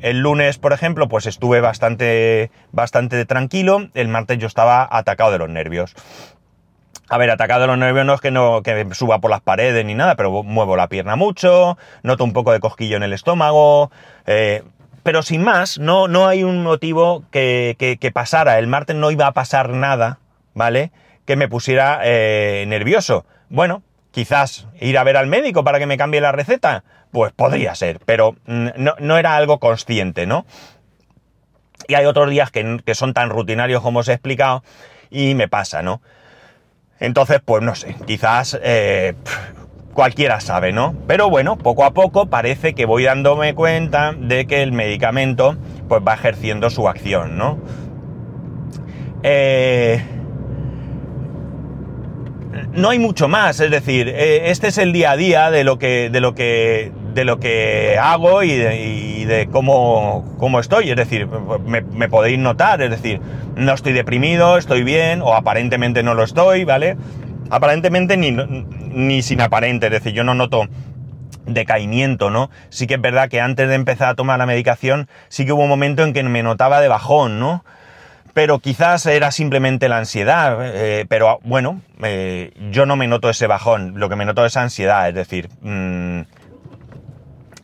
El 0.00 0.20
lunes, 0.20 0.59
por 0.59 0.73
ejemplo, 0.73 1.09
pues 1.09 1.26
estuve 1.26 1.61
bastante, 1.61 2.50
bastante 2.73 3.25
tranquilo. 3.26 3.90
El 3.92 4.09
martes 4.09 4.38
yo 4.38 4.47
estaba 4.47 4.88
atacado 4.90 5.30
de 5.30 5.38
los 5.38 5.50
nervios. 5.50 5.94
A 7.12 7.19
ver, 7.19 7.29
atacado 7.29 7.62
de 7.62 7.67
los 7.67 7.76
nervios 7.76 8.07
no 8.07 8.14
es 8.14 8.21
que 8.21 8.31
no 8.31 8.62
que 8.62 8.87
suba 8.93 9.19
por 9.19 9.33
las 9.33 9.40
paredes 9.40 9.85
ni 9.85 9.97
nada, 9.97 10.14
pero 10.14 10.45
muevo 10.45 10.76
la 10.76 10.87
pierna 10.87 11.17
mucho, 11.17 11.76
noto 12.05 12.23
un 12.23 12.33
poco 12.33 12.52
de 12.52 12.61
cosquillo 12.61 12.97
en 12.97 13.02
el 13.02 13.12
estómago. 13.12 13.90
Eh, 14.26 14.62
pero 15.02 15.23
sin 15.23 15.43
más, 15.43 15.81
no, 15.81 16.07
no 16.07 16.29
hay 16.29 16.45
un 16.45 16.62
motivo 16.62 17.25
que, 17.33 17.75
que, 18.00 18.12
pasara. 18.12 18.61
El 18.61 18.69
martes 18.69 18.95
no 18.95 19.11
iba 19.11 19.26
a 19.26 19.33
pasar 19.33 19.71
nada, 19.71 20.21
¿vale? 20.55 20.93
Que 21.25 21.35
me 21.35 21.49
pusiera 21.49 22.00
eh, 22.05 22.64
nervioso. 22.69 23.26
Bueno, 23.49 23.83
quizás 24.12 24.69
ir 24.81 24.97
a 24.97 25.02
ver 25.02 25.17
al 25.17 25.26
médico 25.26 25.64
para 25.64 25.81
que 25.81 25.87
me 25.87 25.99
cambie 25.99 26.21
la 26.21 26.31
receta. 26.31 26.85
Pues 27.11 27.33
podría 27.33 27.75
ser, 27.75 27.99
pero 28.07 28.37
no, 28.47 29.19
era 29.19 29.35
algo 29.35 29.59
consciente, 29.59 30.26
¿no? 30.26 30.47
Y 31.88 31.95
hay 31.95 32.07
otros 32.07 32.31
días 32.31 32.52
que, 32.52 32.95
son 32.95 33.14
tan 33.14 33.31
rutinarios 33.31 33.83
como 33.83 33.99
os 33.99 34.09
he 34.09 34.12
explicado 34.12 34.62
y 35.11 35.35
me 35.35 35.49
pasa, 35.49 35.83
¿no? 35.83 36.00
Entonces, 37.00 37.40
pues 37.45 37.62
no 37.62 37.75
sé, 37.75 37.97
quizás 38.07 38.59
eh, 38.62 39.14
cualquiera 39.95 40.40
sabe, 40.40 40.73
¿no? 40.73 40.95
Pero 41.07 41.30
bueno, 41.30 41.57
poco 41.57 41.85
a 41.85 41.92
poco 41.92 42.26
parece 42.26 42.75
que 42.75 42.85
voy 42.85 43.04
dándome 43.04 43.54
cuenta 43.54 44.12
de 44.12 44.47
que 44.47 44.62
el 44.62 44.73
medicamento 44.73 45.57
pues 45.88 46.02
va 46.07 46.14
ejerciendo 46.14 46.69
su 46.69 46.88
acción, 46.88 47.38
¿no? 47.38 47.59
Eh, 49.23 50.02
no 52.73 52.90
hay 52.90 52.99
mucho 52.99 53.28
más, 53.28 53.61
es 53.61 53.71
decir, 53.71 54.09
eh, 54.09 54.50
este 54.50 54.69
es 54.69 54.78
el 54.78 54.92
día 54.92 55.12
a 55.12 55.16
día 55.16 55.50
de 55.50 55.64
lo 55.64 55.78
que, 55.78 56.11
de 56.11 56.21
lo 56.21 56.35
que, 56.35 56.92
de 57.14 57.25
lo 57.25 57.40
que 57.40 57.97
hago 58.00 58.42
y 58.42 58.57
de, 58.57 58.76
cómo, 59.50 60.37
cómo, 60.39 60.61
estoy, 60.61 60.91
es 60.91 60.97
decir, 60.97 61.27
me, 61.27 62.09
podéis 62.09 62.39
notar, 62.39 62.83
es 62.83 62.91
decir, 62.91 63.21
no 63.57 63.73
estoy 63.73 63.93
deprimido, 63.93 64.57
estoy 64.57 64.83
bien, 64.83 65.23
o 65.23 65.35
aparentemente 65.35 66.03
no 66.03 66.15
lo 66.15 66.25
estoy, 66.25 66.65
¿vale? 66.65 66.97
Aparentemente 67.50 68.17
ni, 68.17 68.31
ni 68.31 69.23
sin 69.23 69.41
aparente, 69.41 69.87
es 69.87 69.93
decir, 69.93 70.12
yo 70.12 70.25
no 70.25 70.35
noto 70.35 70.69
decaimiento, 71.47 72.31
¿no? 72.31 72.50
Sí 72.69 72.87
que 72.87 72.95
es 72.95 73.00
verdad 73.00 73.29
que 73.29 73.41
antes 73.41 73.69
de 73.69 73.75
empezar 73.75 74.11
a 74.11 74.15
tomar 74.15 74.39
la 74.39 74.47
medicación, 74.47 75.09
sí 75.29 75.45
que 75.45 75.53
hubo 75.53 75.62
un 75.62 75.69
momento 75.69 76.05
en 76.05 76.12
que 76.12 76.23
me 76.23 76.43
notaba 76.43 76.81
de 76.81 76.89
bajón, 76.89 77.41
¿no? 77.41 77.65
pero 78.35 78.59
quizás 78.59 79.07
era 79.07 79.31
simplemente 79.31 79.89
la 79.89 79.99
ansiedad, 79.99 80.59
eh, 80.62 81.07
pero 81.09 81.41
bueno, 81.43 81.83
eh, 82.03 82.53
yo 82.71 82.87
no 82.87 82.97
me 82.97 83.07
noto 83.07 83.29
ese 83.31 83.47
bajón, 83.47 83.95
lo 83.99 84.09
que 84.09 84.17
me 84.17 84.25
noto 84.25 84.45
es 84.45 84.57
ansiedad, 84.57 85.09
es 85.09 85.15
decir, 85.15 85.49
mm, 85.61 86.21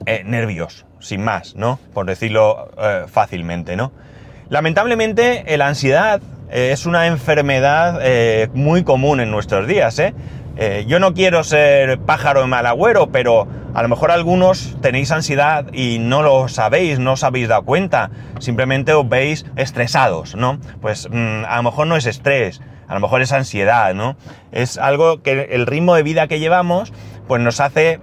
eh, 0.07 0.23
nervios, 0.25 0.87
sin 1.01 1.23
más, 1.23 1.55
¿no? 1.57 1.79
Por 1.95 2.07
decirlo 2.07 2.69
fácilmente, 3.09 3.77
¿no? 3.77 3.93
Lamentablemente, 4.49 5.45
la 5.57 5.67
ansiedad 5.67 6.21
es 6.51 6.87
una 6.87 7.07
enfermedad 7.07 8.01
muy 8.55 8.85
común 8.85 9.21
en 9.21 9.31
nuestros 9.31 9.67
días, 9.67 9.99
¿eh? 9.99 10.15
Eh, 10.59 10.87
yo 10.89 10.99
no 10.99 11.13
quiero 11.13 11.45
ser 11.45 11.99
pájaro 11.99 12.41
de 12.41 12.47
mal 12.47 12.65
agüero, 12.65 13.11
pero 13.13 13.47
a 13.75 13.83
lo 13.83 13.89
mejor 13.91 14.11
algunos 14.11 14.77
tenéis 14.81 15.11
ansiedad 15.11 15.67
y 15.75 15.99
no 15.99 16.23
lo 16.23 16.49
sabéis, 16.49 16.99
no 16.99 17.13
os 17.13 17.25
habéis 17.25 17.49
dado 17.49 17.63
cuenta, 17.65 18.11
simplemente 18.39 18.95
os 18.95 19.07
veis 19.07 19.45
estresados, 19.57 20.35
¿no? 20.35 20.59
Pues 20.81 21.09
mm, 21.11 21.45
a 21.47 21.57
lo 21.57 21.63
mejor 21.63 21.89
no 21.89 21.97
es 21.97 22.07
estrés, 22.07 22.63
a 22.89 22.95
lo 22.95 23.01
mejor 23.01 23.21
es 23.21 23.33
ansiedad, 23.33 23.95
¿no? 23.95 24.17
Es 24.51 24.79
algo 24.79 25.23
que 25.23 25.49
el 25.51 25.67
ritmo 25.67 25.95
de 25.95 26.03
vida 26.03 26.27
que 26.27 26.39
llevamos, 26.39 26.91
pues 27.29 27.43
nos 27.43 27.61
hace 27.61 28.01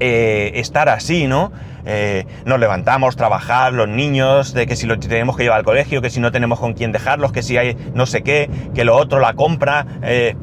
eh, 0.00 0.52
estar 0.54 0.88
así, 0.88 1.26
¿no? 1.26 1.52
Eh, 1.86 2.26
nos 2.44 2.58
levantamos, 2.58 3.16
trabajar, 3.16 3.72
los 3.72 3.88
niños, 3.88 4.54
de 4.54 4.66
que 4.66 4.76
si 4.76 4.86
lo 4.86 4.98
tenemos 4.98 5.36
que 5.36 5.42
llevar 5.42 5.58
al 5.58 5.64
colegio, 5.64 6.02
que 6.02 6.10
si 6.10 6.20
no 6.20 6.32
tenemos 6.32 6.58
con 6.60 6.74
quién 6.74 6.92
dejarlos, 6.92 7.32
que 7.32 7.42
si 7.42 7.56
hay 7.56 7.76
no 7.94 8.06
sé 8.06 8.22
qué, 8.22 8.50
que 8.74 8.84
lo 8.84 8.96
otro, 8.96 9.20
la 9.20 9.34
compra. 9.34 9.86
Eh, 10.02 10.36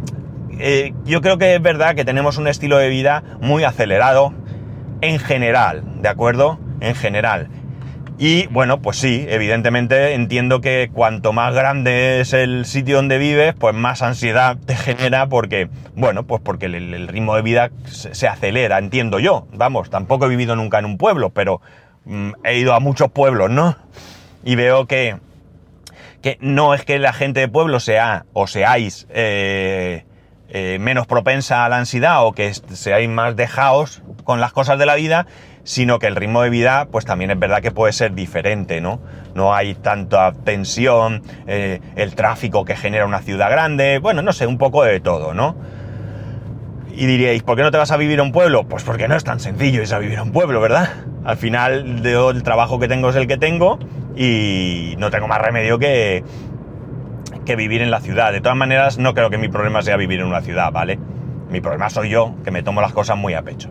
yo 1.06 1.22
creo 1.22 1.38
que 1.38 1.56
es 1.56 1.62
verdad 1.62 1.96
que 1.96 2.06
tenemos 2.06 2.38
un 2.38 2.48
estilo 2.48 2.78
de 2.78 2.90
vida 2.90 3.24
muy 3.42 3.64
acelerado 3.64 4.34
en 5.02 5.18
general, 5.18 5.84
¿de 6.02 6.10
acuerdo? 6.10 6.60
En 6.80 6.96
general. 6.96 7.50
Y 8.24 8.46
bueno, 8.50 8.84
pues 8.84 8.98
sí, 8.98 9.26
evidentemente 9.28 10.14
entiendo 10.14 10.62
que 10.62 10.92
cuanto 10.94 11.34
más 11.34 11.56
grande 11.56 12.22
es 12.22 12.34
el 12.34 12.68
sitio 12.68 12.98
donde 12.98 13.18
vives, 13.18 13.56
pues 13.58 13.74
más 13.74 14.04
ansiedad 14.04 14.58
te 14.64 14.76
genera 14.76 15.26
porque, 15.26 15.70
bueno, 15.96 16.22
pues 16.28 16.40
porque 16.40 16.68
el, 16.68 17.08
ritmo 17.08 17.36
de 17.36 17.42
vida 17.42 17.72
se, 17.86 18.28
acelera, 18.28 18.78
entiendo 18.78 19.18
yo. 19.18 19.48
Vamos, 19.54 19.90
tampoco 19.90 20.28
he 20.28 20.30
vivido 20.30 20.56
nunca 20.56 20.78
en 20.78 20.86
un 20.86 21.00
pueblo, 21.00 21.32
pero 21.32 21.62
mm, 22.06 22.34
he 22.44 22.60
ido 22.60 22.76
a 22.76 22.80
muchos 22.80 23.10
pueblos, 23.10 23.50
¿no? 23.50 23.76
Y 24.44 24.54
veo 24.54 24.86
que, 24.86 25.18
que 26.22 26.38
no 26.42 26.76
es 26.76 26.86
que 26.86 27.00
la 27.00 27.14
gente 27.14 27.40
de 27.40 27.48
pueblo 27.48 27.80
sea 27.80 28.28
o 28.34 28.46
seáis 28.46 29.08
eh, 29.10 30.06
eh, 30.50 30.78
menos 30.80 31.08
propensa 31.08 31.66
a 31.66 31.70
la 31.70 31.80
ansiedad 31.80 32.24
o 32.24 32.34
que 32.34 32.54
seáis 32.54 33.10
más 33.10 33.36
dejaos 33.36 34.04
con 34.26 34.40
las 34.40 34.52
cosas 34.52 34.78
de 34.78 34.86
la 34.86 34.94
vida, 34.94 35.26
sino 35.64 36.00
que 36.00 36.08
el 36.08 36.16
ritmo 36.16 36.42
de 36.42 36.50
vida, 36.50 36.88
pues 36.92 37.06
también 37.06 37.32
es 37.32 37.40
verdad 37.40 37.62
que 37.62 37.72
puede 37.72 37.94
ser 37.94 38.14
diferente, 38.14 38.82
¿no? 38.82 39.00
No 39.36 39.54
hay 39.54 39.76
tanta 39.76 40.34
tensión, 40.34 41.22
eh, 41.48 41.80
el 41.96 42.16
tráfico 42.16 42.66
que 42.66 42.76
genera 42.76 43.06
una 43.06 43.20
ciudad 43.20 43.50
grande, 43.50 44.00
bueno, 44.00 44.22
no 44.22 44.34
sé, 44.34 44.48
un 44.48 44.58
poco 44.58 44.84
de 44.84 45.00
todo, 45.00 45.34
¿no? 45.34 45.56
Y 46.94 47.06
diríais, 47.06 47.42
¿por 47.44 47.56
qué 47.56 47.64
no 47.64 47.72
te 47.72 47.78
vas 47.78 47.92
a 47.92 47.98
vivir 47.98 48.20
a 48.20 48.24
un 48.24 48.32
pueblo? 48.32 48.66
Pues 48.66 48.84
porque 48.84 49.08
no 49.08 49.16
es 49.16 49.24
tan 49.24 49.40
sencillo 49.40 49.82
irse 49.82 49.96
a 49.96 50.00
vivir 50.00 50.18
a 50.18 50.24
un 50.24 50.32
pueblo, 50.32 50.60
¿verdad? 50.60 50.90
Al 51.24 51.38
final, 51.38 52.06
el 52.06 52.44
trabajo 52.44 52.80
que 52.80 52.88
tengo 52.88 53.10
es 53.10 53.16
el 53.16 53.28
que 53.28 53.38
tengo 53.38 53.80
y 54.16 54.96
no 54.98 55.10
tengo 55.10 55.28
más 55.28 55.40
remedio 55.40 55.80
que, 55.80 56.24
que 57.46 57.56
vivir 57.56 57.82
en 57.82 57.92
la 57.92 58.02
ciudad. 58.02 58.34
De 58.34 58.42
todas 58.42 58.58
maneras, 58.58 58.98
no 58.98 59.14
creo 59.14 59.30
que 59.30 59.38
mi 59.38 59.48
problema 59.48 59.82
sea 59.82 59.96
vivir 59.96 60.20
en 60.20 60.28
una 60.28 60.42
ciudad, 60.42 60.72
¿vale? 60.72 61.00
Mi 61.50 61.62
problema 61.62 61.90
soy 61.90 62.10
yo, 62.10 62.36
que 62.44 62.52
me 62.52 62.62
tomo 62.62 62.82
las 62.82 62.92
cosas 62.94 63.18
muy 63.18 63.34
a 63.36 63.42
pecho. 63.42 63.70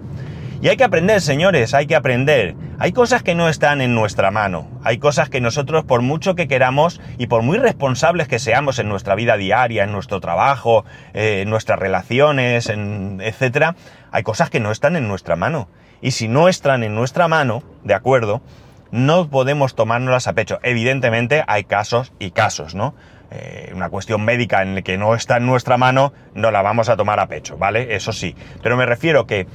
Y 0.62 0.68
hay 0.68 0.76
que 0.76 0.84
aprender, 0.84 1.22
señores, 1.22 1.72
hay 1.72 1.86
que 1.86 1.96
aprender. 1.96 2.54
Hay 2.78 2.92
cosas 2.92 3.22
que 3.22 3.34
no 3.34 3.48
están 3.48 3.80
en 3.80 3.94
nuestra 3.94 4.30
mano. 4.30 4.68
Hay 4.84 4.98
cosas 4.98 5.30
que 5.30 5.40
nosotros, 5.40 5.84
por 5.84 6.02
mucho 6.02 6.34
que 6.34 6.48
queramos 6.48 7.00
y 7.16 7.28
por 7.28 7.40
muy 7.40 7.56
responsables 7.56 8.28
que 8.28 8.38
seamos 8.38 8.78
en 8.78 8.86
nuestra 8.86 9.14
vida 9.14 9.38
diaria, 9.38 9.84
en 9.84 9.92
nuestro 9.92 10.20
trabajo, 10.20 10.84
eh, 11.14 11.42
en 11.42 11.50
nuestras 11.50 11.78
relaciones, 11.78 12.68
en, 12.68 13.22
etcétera, 13.22 13.74
hay 14.12 14.22
cosas 14.22 14.50
que 14.50 14.60
no 14.60 14.70
están 14.70 14.96
en 14.96 15.08
nuestra 15.08 15.34
mano. 15.34 15.68
Y 16.02 16.10
si 16.10 16.28
no 16.28 16.46
están 16.46 16.82
en 16.82 16.94
nuestra 16.94 17.26
mano, 17.26 17.62
¿de 17.82 17.94
acuerdo? 17.94 18.42
No 18.90 19.30
podemos 19.30 19.74
tomárnoslas 19.74 20.26
a 20.26 20.34
pecho. 20.34 20.58
Evidentemente 20.62 21.42
hay 21.46 21.64
casos 21.64 22.12
y 22.18 22.32
casos, 22.32 22.74
¿no? 22.74 22.94
Eh, 23.30 23.70
una 23.74 23.88
cuestión 23.88 24.24
médica 24.24 24.60
en 24.60 24.74
la 24.74 24.82
que 24.82 24.98
no 24.98 25.14
está 25.14 25.36
en 25.36 25.46
nuestra 25.46 25.76
mano, 25.76 26.12
no 26.34 26.50
la 26.50 26.62
vamos 26.62 26.88
a 26.88 26.96
tomar 26.96 27.20
a 27.20 27.28
pecho, 27.28 27.56
¿vale? 27.56 27.94
Eso 27.94 28.12
sí. 28.12 28.34
Pero 28.60 28.76
me 28.76 28.86
refiero 28.86 29.26
que, 29.26 29.46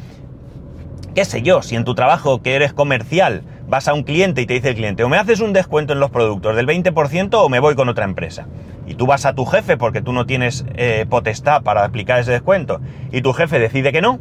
qué 1.16 1.24
sé 1.24 1.42
yo, 1.42 1.62
si 1.62 1.76
en 1.76 1.86
tu 1.86 1.96
trabajo 1.96 2.42
que 2.42 2.56
eres 2.56 2.74
comercial 2.74 3.44
vas 3.68 3.88
a 3.88 3.94
un 3.94 4.04
cliente 4.04 4.42
y 4.42 4.46
te 4.46 4.54
dice 4.54 4.70
el 4.70 4.76
cliente, 4.76 5.04
o 5.04 5.10
me 5.10 5.18
haces 5.18 5.40
un 5.40 5.54
descuento 5.54 5.94
en 5.94 6.00
los 6.02 6.12
productos 6.12 6.56
del 6.56 6.68
20% 6.68 7.30
o 7.34 7.50
me 7.50 7.60
voy 7.60 7.74
con 7.74 7.88
otra 7.90 8.04
empresa. 8.04 8.48
Y 8.86 8.96
tú 8.96 9.08
vas 9.08 9.26
a 9.26 9.34
tu 9.34 9.46
jefe 9.46 9.78
porque 9.78 10.02
tú 10.02 10.12
no 10.12 10.26
tienes 10.26 10.66
eh, 10.76 11.06
potestad 11.10 11.64
para 11.64 11.86
aplicar 11.86 12.20
ese 12.20 12.32
descuento 12.32 12.82
y 13.12 13.22
tu 13.22 13.34
jefe 13.34 13.58
decide 13.60 13.92
que 13.94 14.02
no, 14.02 14.20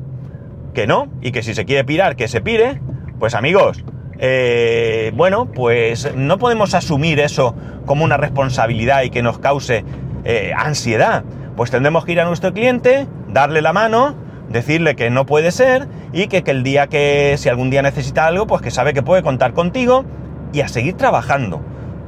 que 0.73 0.87
no, 0.87 1.09
y 1.21 1.33
que 1.33 1.43
si 1.43 1.53
se 1.53 1.65
quiere 1.65 1.85
pirar, 1.85 2.15
que 2.15 2.29
se 2.29 2.41
pire, 2.41 2.81
pues 3.19 3.35
amigos, 3.35 3.85
eh, 4.19 5.13
bueno, 5.17 5.47
pues 5.47 6.15
no 6.15 6.39
podemos 6.39 6.75
asumir 6.75 7.19
eso 7.19 7.57
como 7.87 8.05
una 8.05 8.17
responsabilidad 8.17 9.03
y 9.03 9.11
que 9.11 9.23
nos 9.23 9.39
cause 9.39 9.85
eh, 10.25 10.53
ansiedad. 10.57 11.25
Pues 11.57 11.71
tendremos 11.71 12.05
que 12.05 12.13
ir 12.13 12.21
a 12.21 12.25
nuestro 12.25 12.53
cliente, 12.53 13.07
darle 13.29 13.63
la 13.63 13.73
mano, 13.73 14.15
decirle 14.49 14.97
que 14.97 15.11
no 15.11 15.27
puede 15.27 15.51
ser 15.51 15.89
y 16.13 16.29
que, 16.29 16.43
que, 16.43 16.51
el 16.51 16.63
día 16.63 16.87
que, 16.87 17.37
si 17.39 17.49
algún 17.49 17.71
día 17.71 17.83
necesita 17.83 18.27
algo, 18.27 18.47
pues 18.47 18.63
que 18.63 18.71
sabe 18.71 18.95
que 18.95 19.03
puede 19.03 19.23
contar 19.23 19.53
contigo 19.53 20.05
y 20.53 20.61
a 20.61 20.69
seguir 20.69 20.97
trabajando. 20.97 21.61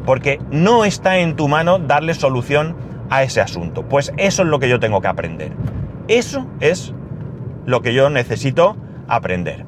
Porque 0.04 0.40
no 0.50 0.84
está 0.84 1.18
en 1.18 1.34
tu 1.34 1.48
mano 1.48 1.78
darle 1.78 2.14
solución 2.14 2.76
a 3.10 3.22
ese 3.22 3.40
asunto. 3.40 3.82
Pues 3.82 4.12
eso 4.16 4.42
es 4.42 4.48
lo 4.48 4.58
que 4.58 4.68
yo 4.68 4.78
tengo 4.78 5.00
que 5.00 5.08
aprender. 5.08 5.52
Eso 6.08 6.46
es 6.60 6.94
lo 7.64 7.82
que 7.82 7.92
yo 7.92 8.10
necesito 8.10 8.76
aprender. 9.08 9.64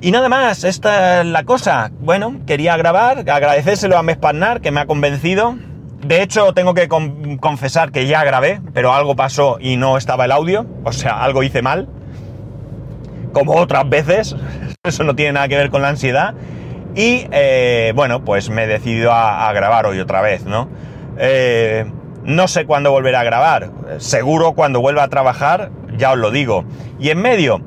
Y 0.00 0.10
nada 0.10 0.28
más, 0.28 0.64
esta 0.64 1.20
es 1.20 1.26
la 1.26 1.44
cosa. 1.44 1.90
Bueno, 2.00 2.40
quería 2.46 2.76
grabar, 2.76 3.18
agradecérselo 3.18 3.96
a 3.96 4.02
Mespagnar, 4.02 4.60
que 4.60 4.70
me 4.70 4.80
ha 4.80 4.86
convencido. 4.86 5.56
De 6.04 6.22
hecho, 6.22 6.52
tengo 6.52 6.74
que 6.74 6.88
confesar 7.40 7.90
que 7.90 8.06
ya 8.06 8.24
grabé, 8.24 8.60
pero 8.74 8.92
algo 8.92 9.16
pasó 9.16 9.56
y 9.58 9.76
no 9.76 9.96
estaba 9.96 10.26
el 10.26 10.32
audio. 10.32 10.66
O 10.84 10.92
sea, 10.92 11.22
algo 11.22 11.42
hice 11.42 11.62
mal. 11.62 11.88
Como 13.32 13.54
otras 13.54 13.88
veces. 13.88 14.36
Eso 14.84 15.04
no 15.04 15.16
tiene 15.16 15.32
nada 15.32 15.48
que 15.48 15.56
ver 15.56 15.70
con 15.70 15.80
la 15.80 15.88
ansiedad. 15.88 16.34
Y 16.94 17.26
eh, 17.32 17.92
bueno, 17.96 18.22
pues 18.22 18.50
me 18.50 18.64
he 18.64 18.66
decidido 18.66 19.12
a, 19.12 19.50
grabar 19.52 19.86
hoy 19.86 19.98
otra 19.98 20.20
vez, 20.20 20.44
¿no? 20.44 20.68
Eh, 21.18 21.86
no 22.22 22.48
sé 22.48 22.66
cuándo 22.66 22.90
volveré 22.90 23.16
a 23.16 23.24
grabar. 23.24 23.70
Seguro 23.98 24.52
cuando 24.52 24.80
vuelva 24.80 25.04
a 25.04 25.08
trabajar, 25.08 25.70
ya 25.96 26.12
os 26.12 26.18
lo 26.18 26.30
digo. 26.30 26.64
Y 27.00 27.10
en 27.10 27.20
medio, 27.20 27.62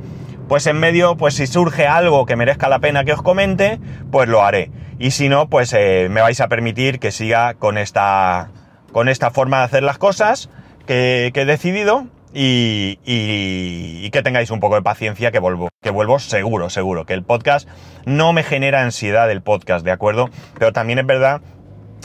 pues 0.48 0.68
en 0.68 0.80
medio, 0.80 1.18
pues 1.18 1.34
si 1.34 1.48
surge 1.48 1.88
algo 1.88 2.26
que 2.26 2.36
merezca 2.36 2.70
la 2.70 2.80
pena 2.80 3.04
que 3.04 3.14
os 3.14 3.22
comente, 3.22 3.80
pues 4.12 4.30
lo 4.30 4.44
haré. 4.44 4.72
Y 5.00 5.12
si 5.12 5.30
no, 5.30 5.48
pues 5.48 5.74
eh, 5.74 6.08
me 6.10 6.22
vais 6.22 6.42
a 6.42 6.48
permitir 6.48 7.00
que 7.00 7.12
siga 7.12 7.54
con 7.54 7.78
esta, 7.78 8.50
con 8.92 9.10
esta 9.10 9.30
forma 9.30 9.60
de 9.60 9.64
hacer 9.66 9.84
las 9.84 9.98
cosas 9.98 10.50
que, 10.88 11.32
he 11.34 11.46
decidido 11.46 12.08
y, 12.34 14.10
que 14.10 14.22
tengáis 14.24 14.50
un 14.50 14.60
poco 14.60 14.76
de 14.76 14.82
paciencia 14.82 15.32
que 15.32 15.40
vuelvo, 15.40 15.70
que 15.82 15.92
vuelvo 15.92 16.18
seguro, 16.18 16.70
seguro, 16.70 17.06
que 17.06 17.14
el 17.14 17.24
podcast 17.24 17.70
no 18.06 18.34
me 18.34 18.42
genera 18.44 18.82
ansiedad 18.82 19.30
el 19.30 19.42
podcast, 19.42 19.86
¿de 19.86 19.92
acuerdo? 19.92 20.30
Pero 20.58 20.74
también 20.74 20.98
es 21.00 21.06
verdad 21.06 21.42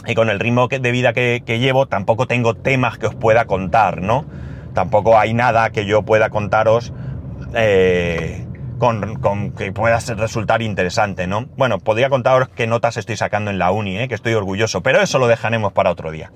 y 0.05 0.15
con 0.15 0.29
el 0.29 0.39
ritmo 0.39 0.67
de 0.67 0.91
vida 0.91 1.13
que, 1.13 1.41
llevo 1.45 1.87
tampoco 1.87 2.27
tengo 2.27 2.53
temas 2.55 2.97
que 2.97 3.07
os 3.07 3.15
pueda 3.15 3.45
contar, 3.45 4.01
¿no? 4.01 4.25
Tampoco 4.73 5.17
hay 5.17 5.33
nada 5.33 5.71
que 5.71 5.85
yo 5.85 6.03
pueda 6.03 6.29
contaros 6.29 6.93
eh, 7.55 8.45
con, 9.21 9.51
que 9.51 9.71
pueda 9.71 9.97
resultar 10.17 10.61
interesante, 10.61 11.25
¿no? 11.25 11.45
Bueno, 11.55 11.79
podría 11.79 12.09
contaros 12.09 12.49
qué 12.49 12.67
notas 12.67 12.97
estoy 12.97 13.15
sacando 13.15 13.49
en 13.49 13.57
la 13.57 13.71
uni, 13.71 13.97
¿eh? 13.97 14.09
que 14.09 14.15
estoy 14.15 14.33
orgulloso, 14.33 14.83
pero 14.83 15.01
eso 15.01 15.19
lo 15.19 15.27
dejaremos 15.27 15.71
para 15.71 15.89
otro 15.89 16.11
día. 16.11 16.31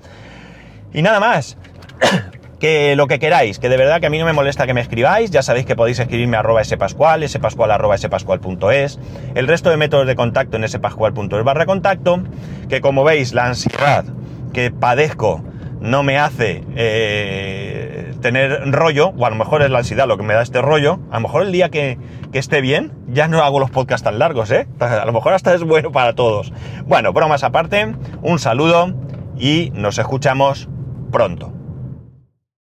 Y 0.94 1.02
nada 1.02 1.20
más. 1.20 1.58
que 2.58 2.96
lo 2.96 3.06
que 3.06 3.18
queráis, 3.18 3.58
que 3.58 3.68
de 3.68 3.76
verdad 3.76 4.00
que 4.00 4.06
a 4.06 4.10
mí 4.10 4.18
no 4.18 4.24
me 4.24 4.32
molesta 4.32 4.66
que 4.66 4.72
me 4.74 4.80
escribáis, 4.80 5.30
ya 5.30 5.42
sabéis 5.42 5.66
que 5.66 5.76
podéis 5.76 5.98
escribirme 5.98 6.38
a 6.38 6.40
arroba 6.40 6.64
spascual, 6.64 7.28
spascual 7.28 7.70
arroba 7.70 7.98
spascual.es, 7.98 8.98
el 9.34 9.46
resto 9.46 9.68
de 9.70 9.76
métodos 9.76 10.06
de 10.06 10.16
contacto 10.16 10.56
en 10.56 10.66
spascual.es 10.66 11.44
barra 11.44 11.66
contacto, 11.66 12.20
que 12.68 12.80
como 12.80 13.04
veis 13.04 13.32
la 13.34 13.46
ansiedad 13.46 14.06
que 14.52 14.70
padezco 14.70 15.44
no 15.80 16.02
me 16.02 16.18
hace 16.18 16.64
eh, 16.74 17.87
tener 18.20 18.70
rollo, 18.72 19.08
o 19.08 19.26
a 19.26 19.30
lo 19.30 19.36
mejor 19.36 19.62
es 19.62 19.70
la 19.70 19.78
ansiedad 19.78 20.06
lo 20.06 20.16
que 20.16 20.22
me 20.22 20.34
da 20.34 20.42
este 20.42 20.60
rollo, 20.62 20.98
a 21.10 21.16
lo 21.16 21.20
mejor 21.20 21.42
el 21.42 21.52
día 21.52 21.68
que, 21.68 21.98
que 22.32 22.38
esté 22.38 22.60
bien 22.60 22.92
ya 23.08 23.28
no 23.28 23.42
hago 23.42 23.60
los 23.60 23.70
podcasts 23.70 24.04
tan 24.04 24.18
largos, 24.18 24.50
¿eh? 24.50 24.66
A 24.80 25.04
lo 25.04 25.12
mejor 25.12 25.32
hasta 25.32 25.54
es 25.54 25.62
bueno 25.62 25.92
para 25.92 26.14
todos. 26.14 26.52
Bueno, 26.86 27.12
bromas 27.12 27.44
aparte, 27.44 27.94
un 28.22 28.38
saludo 28.38 28.94
y 29.38 29.70
nos 29.74 29.98
escuchamos 29.98 30.68
pronto. 31.10 31.57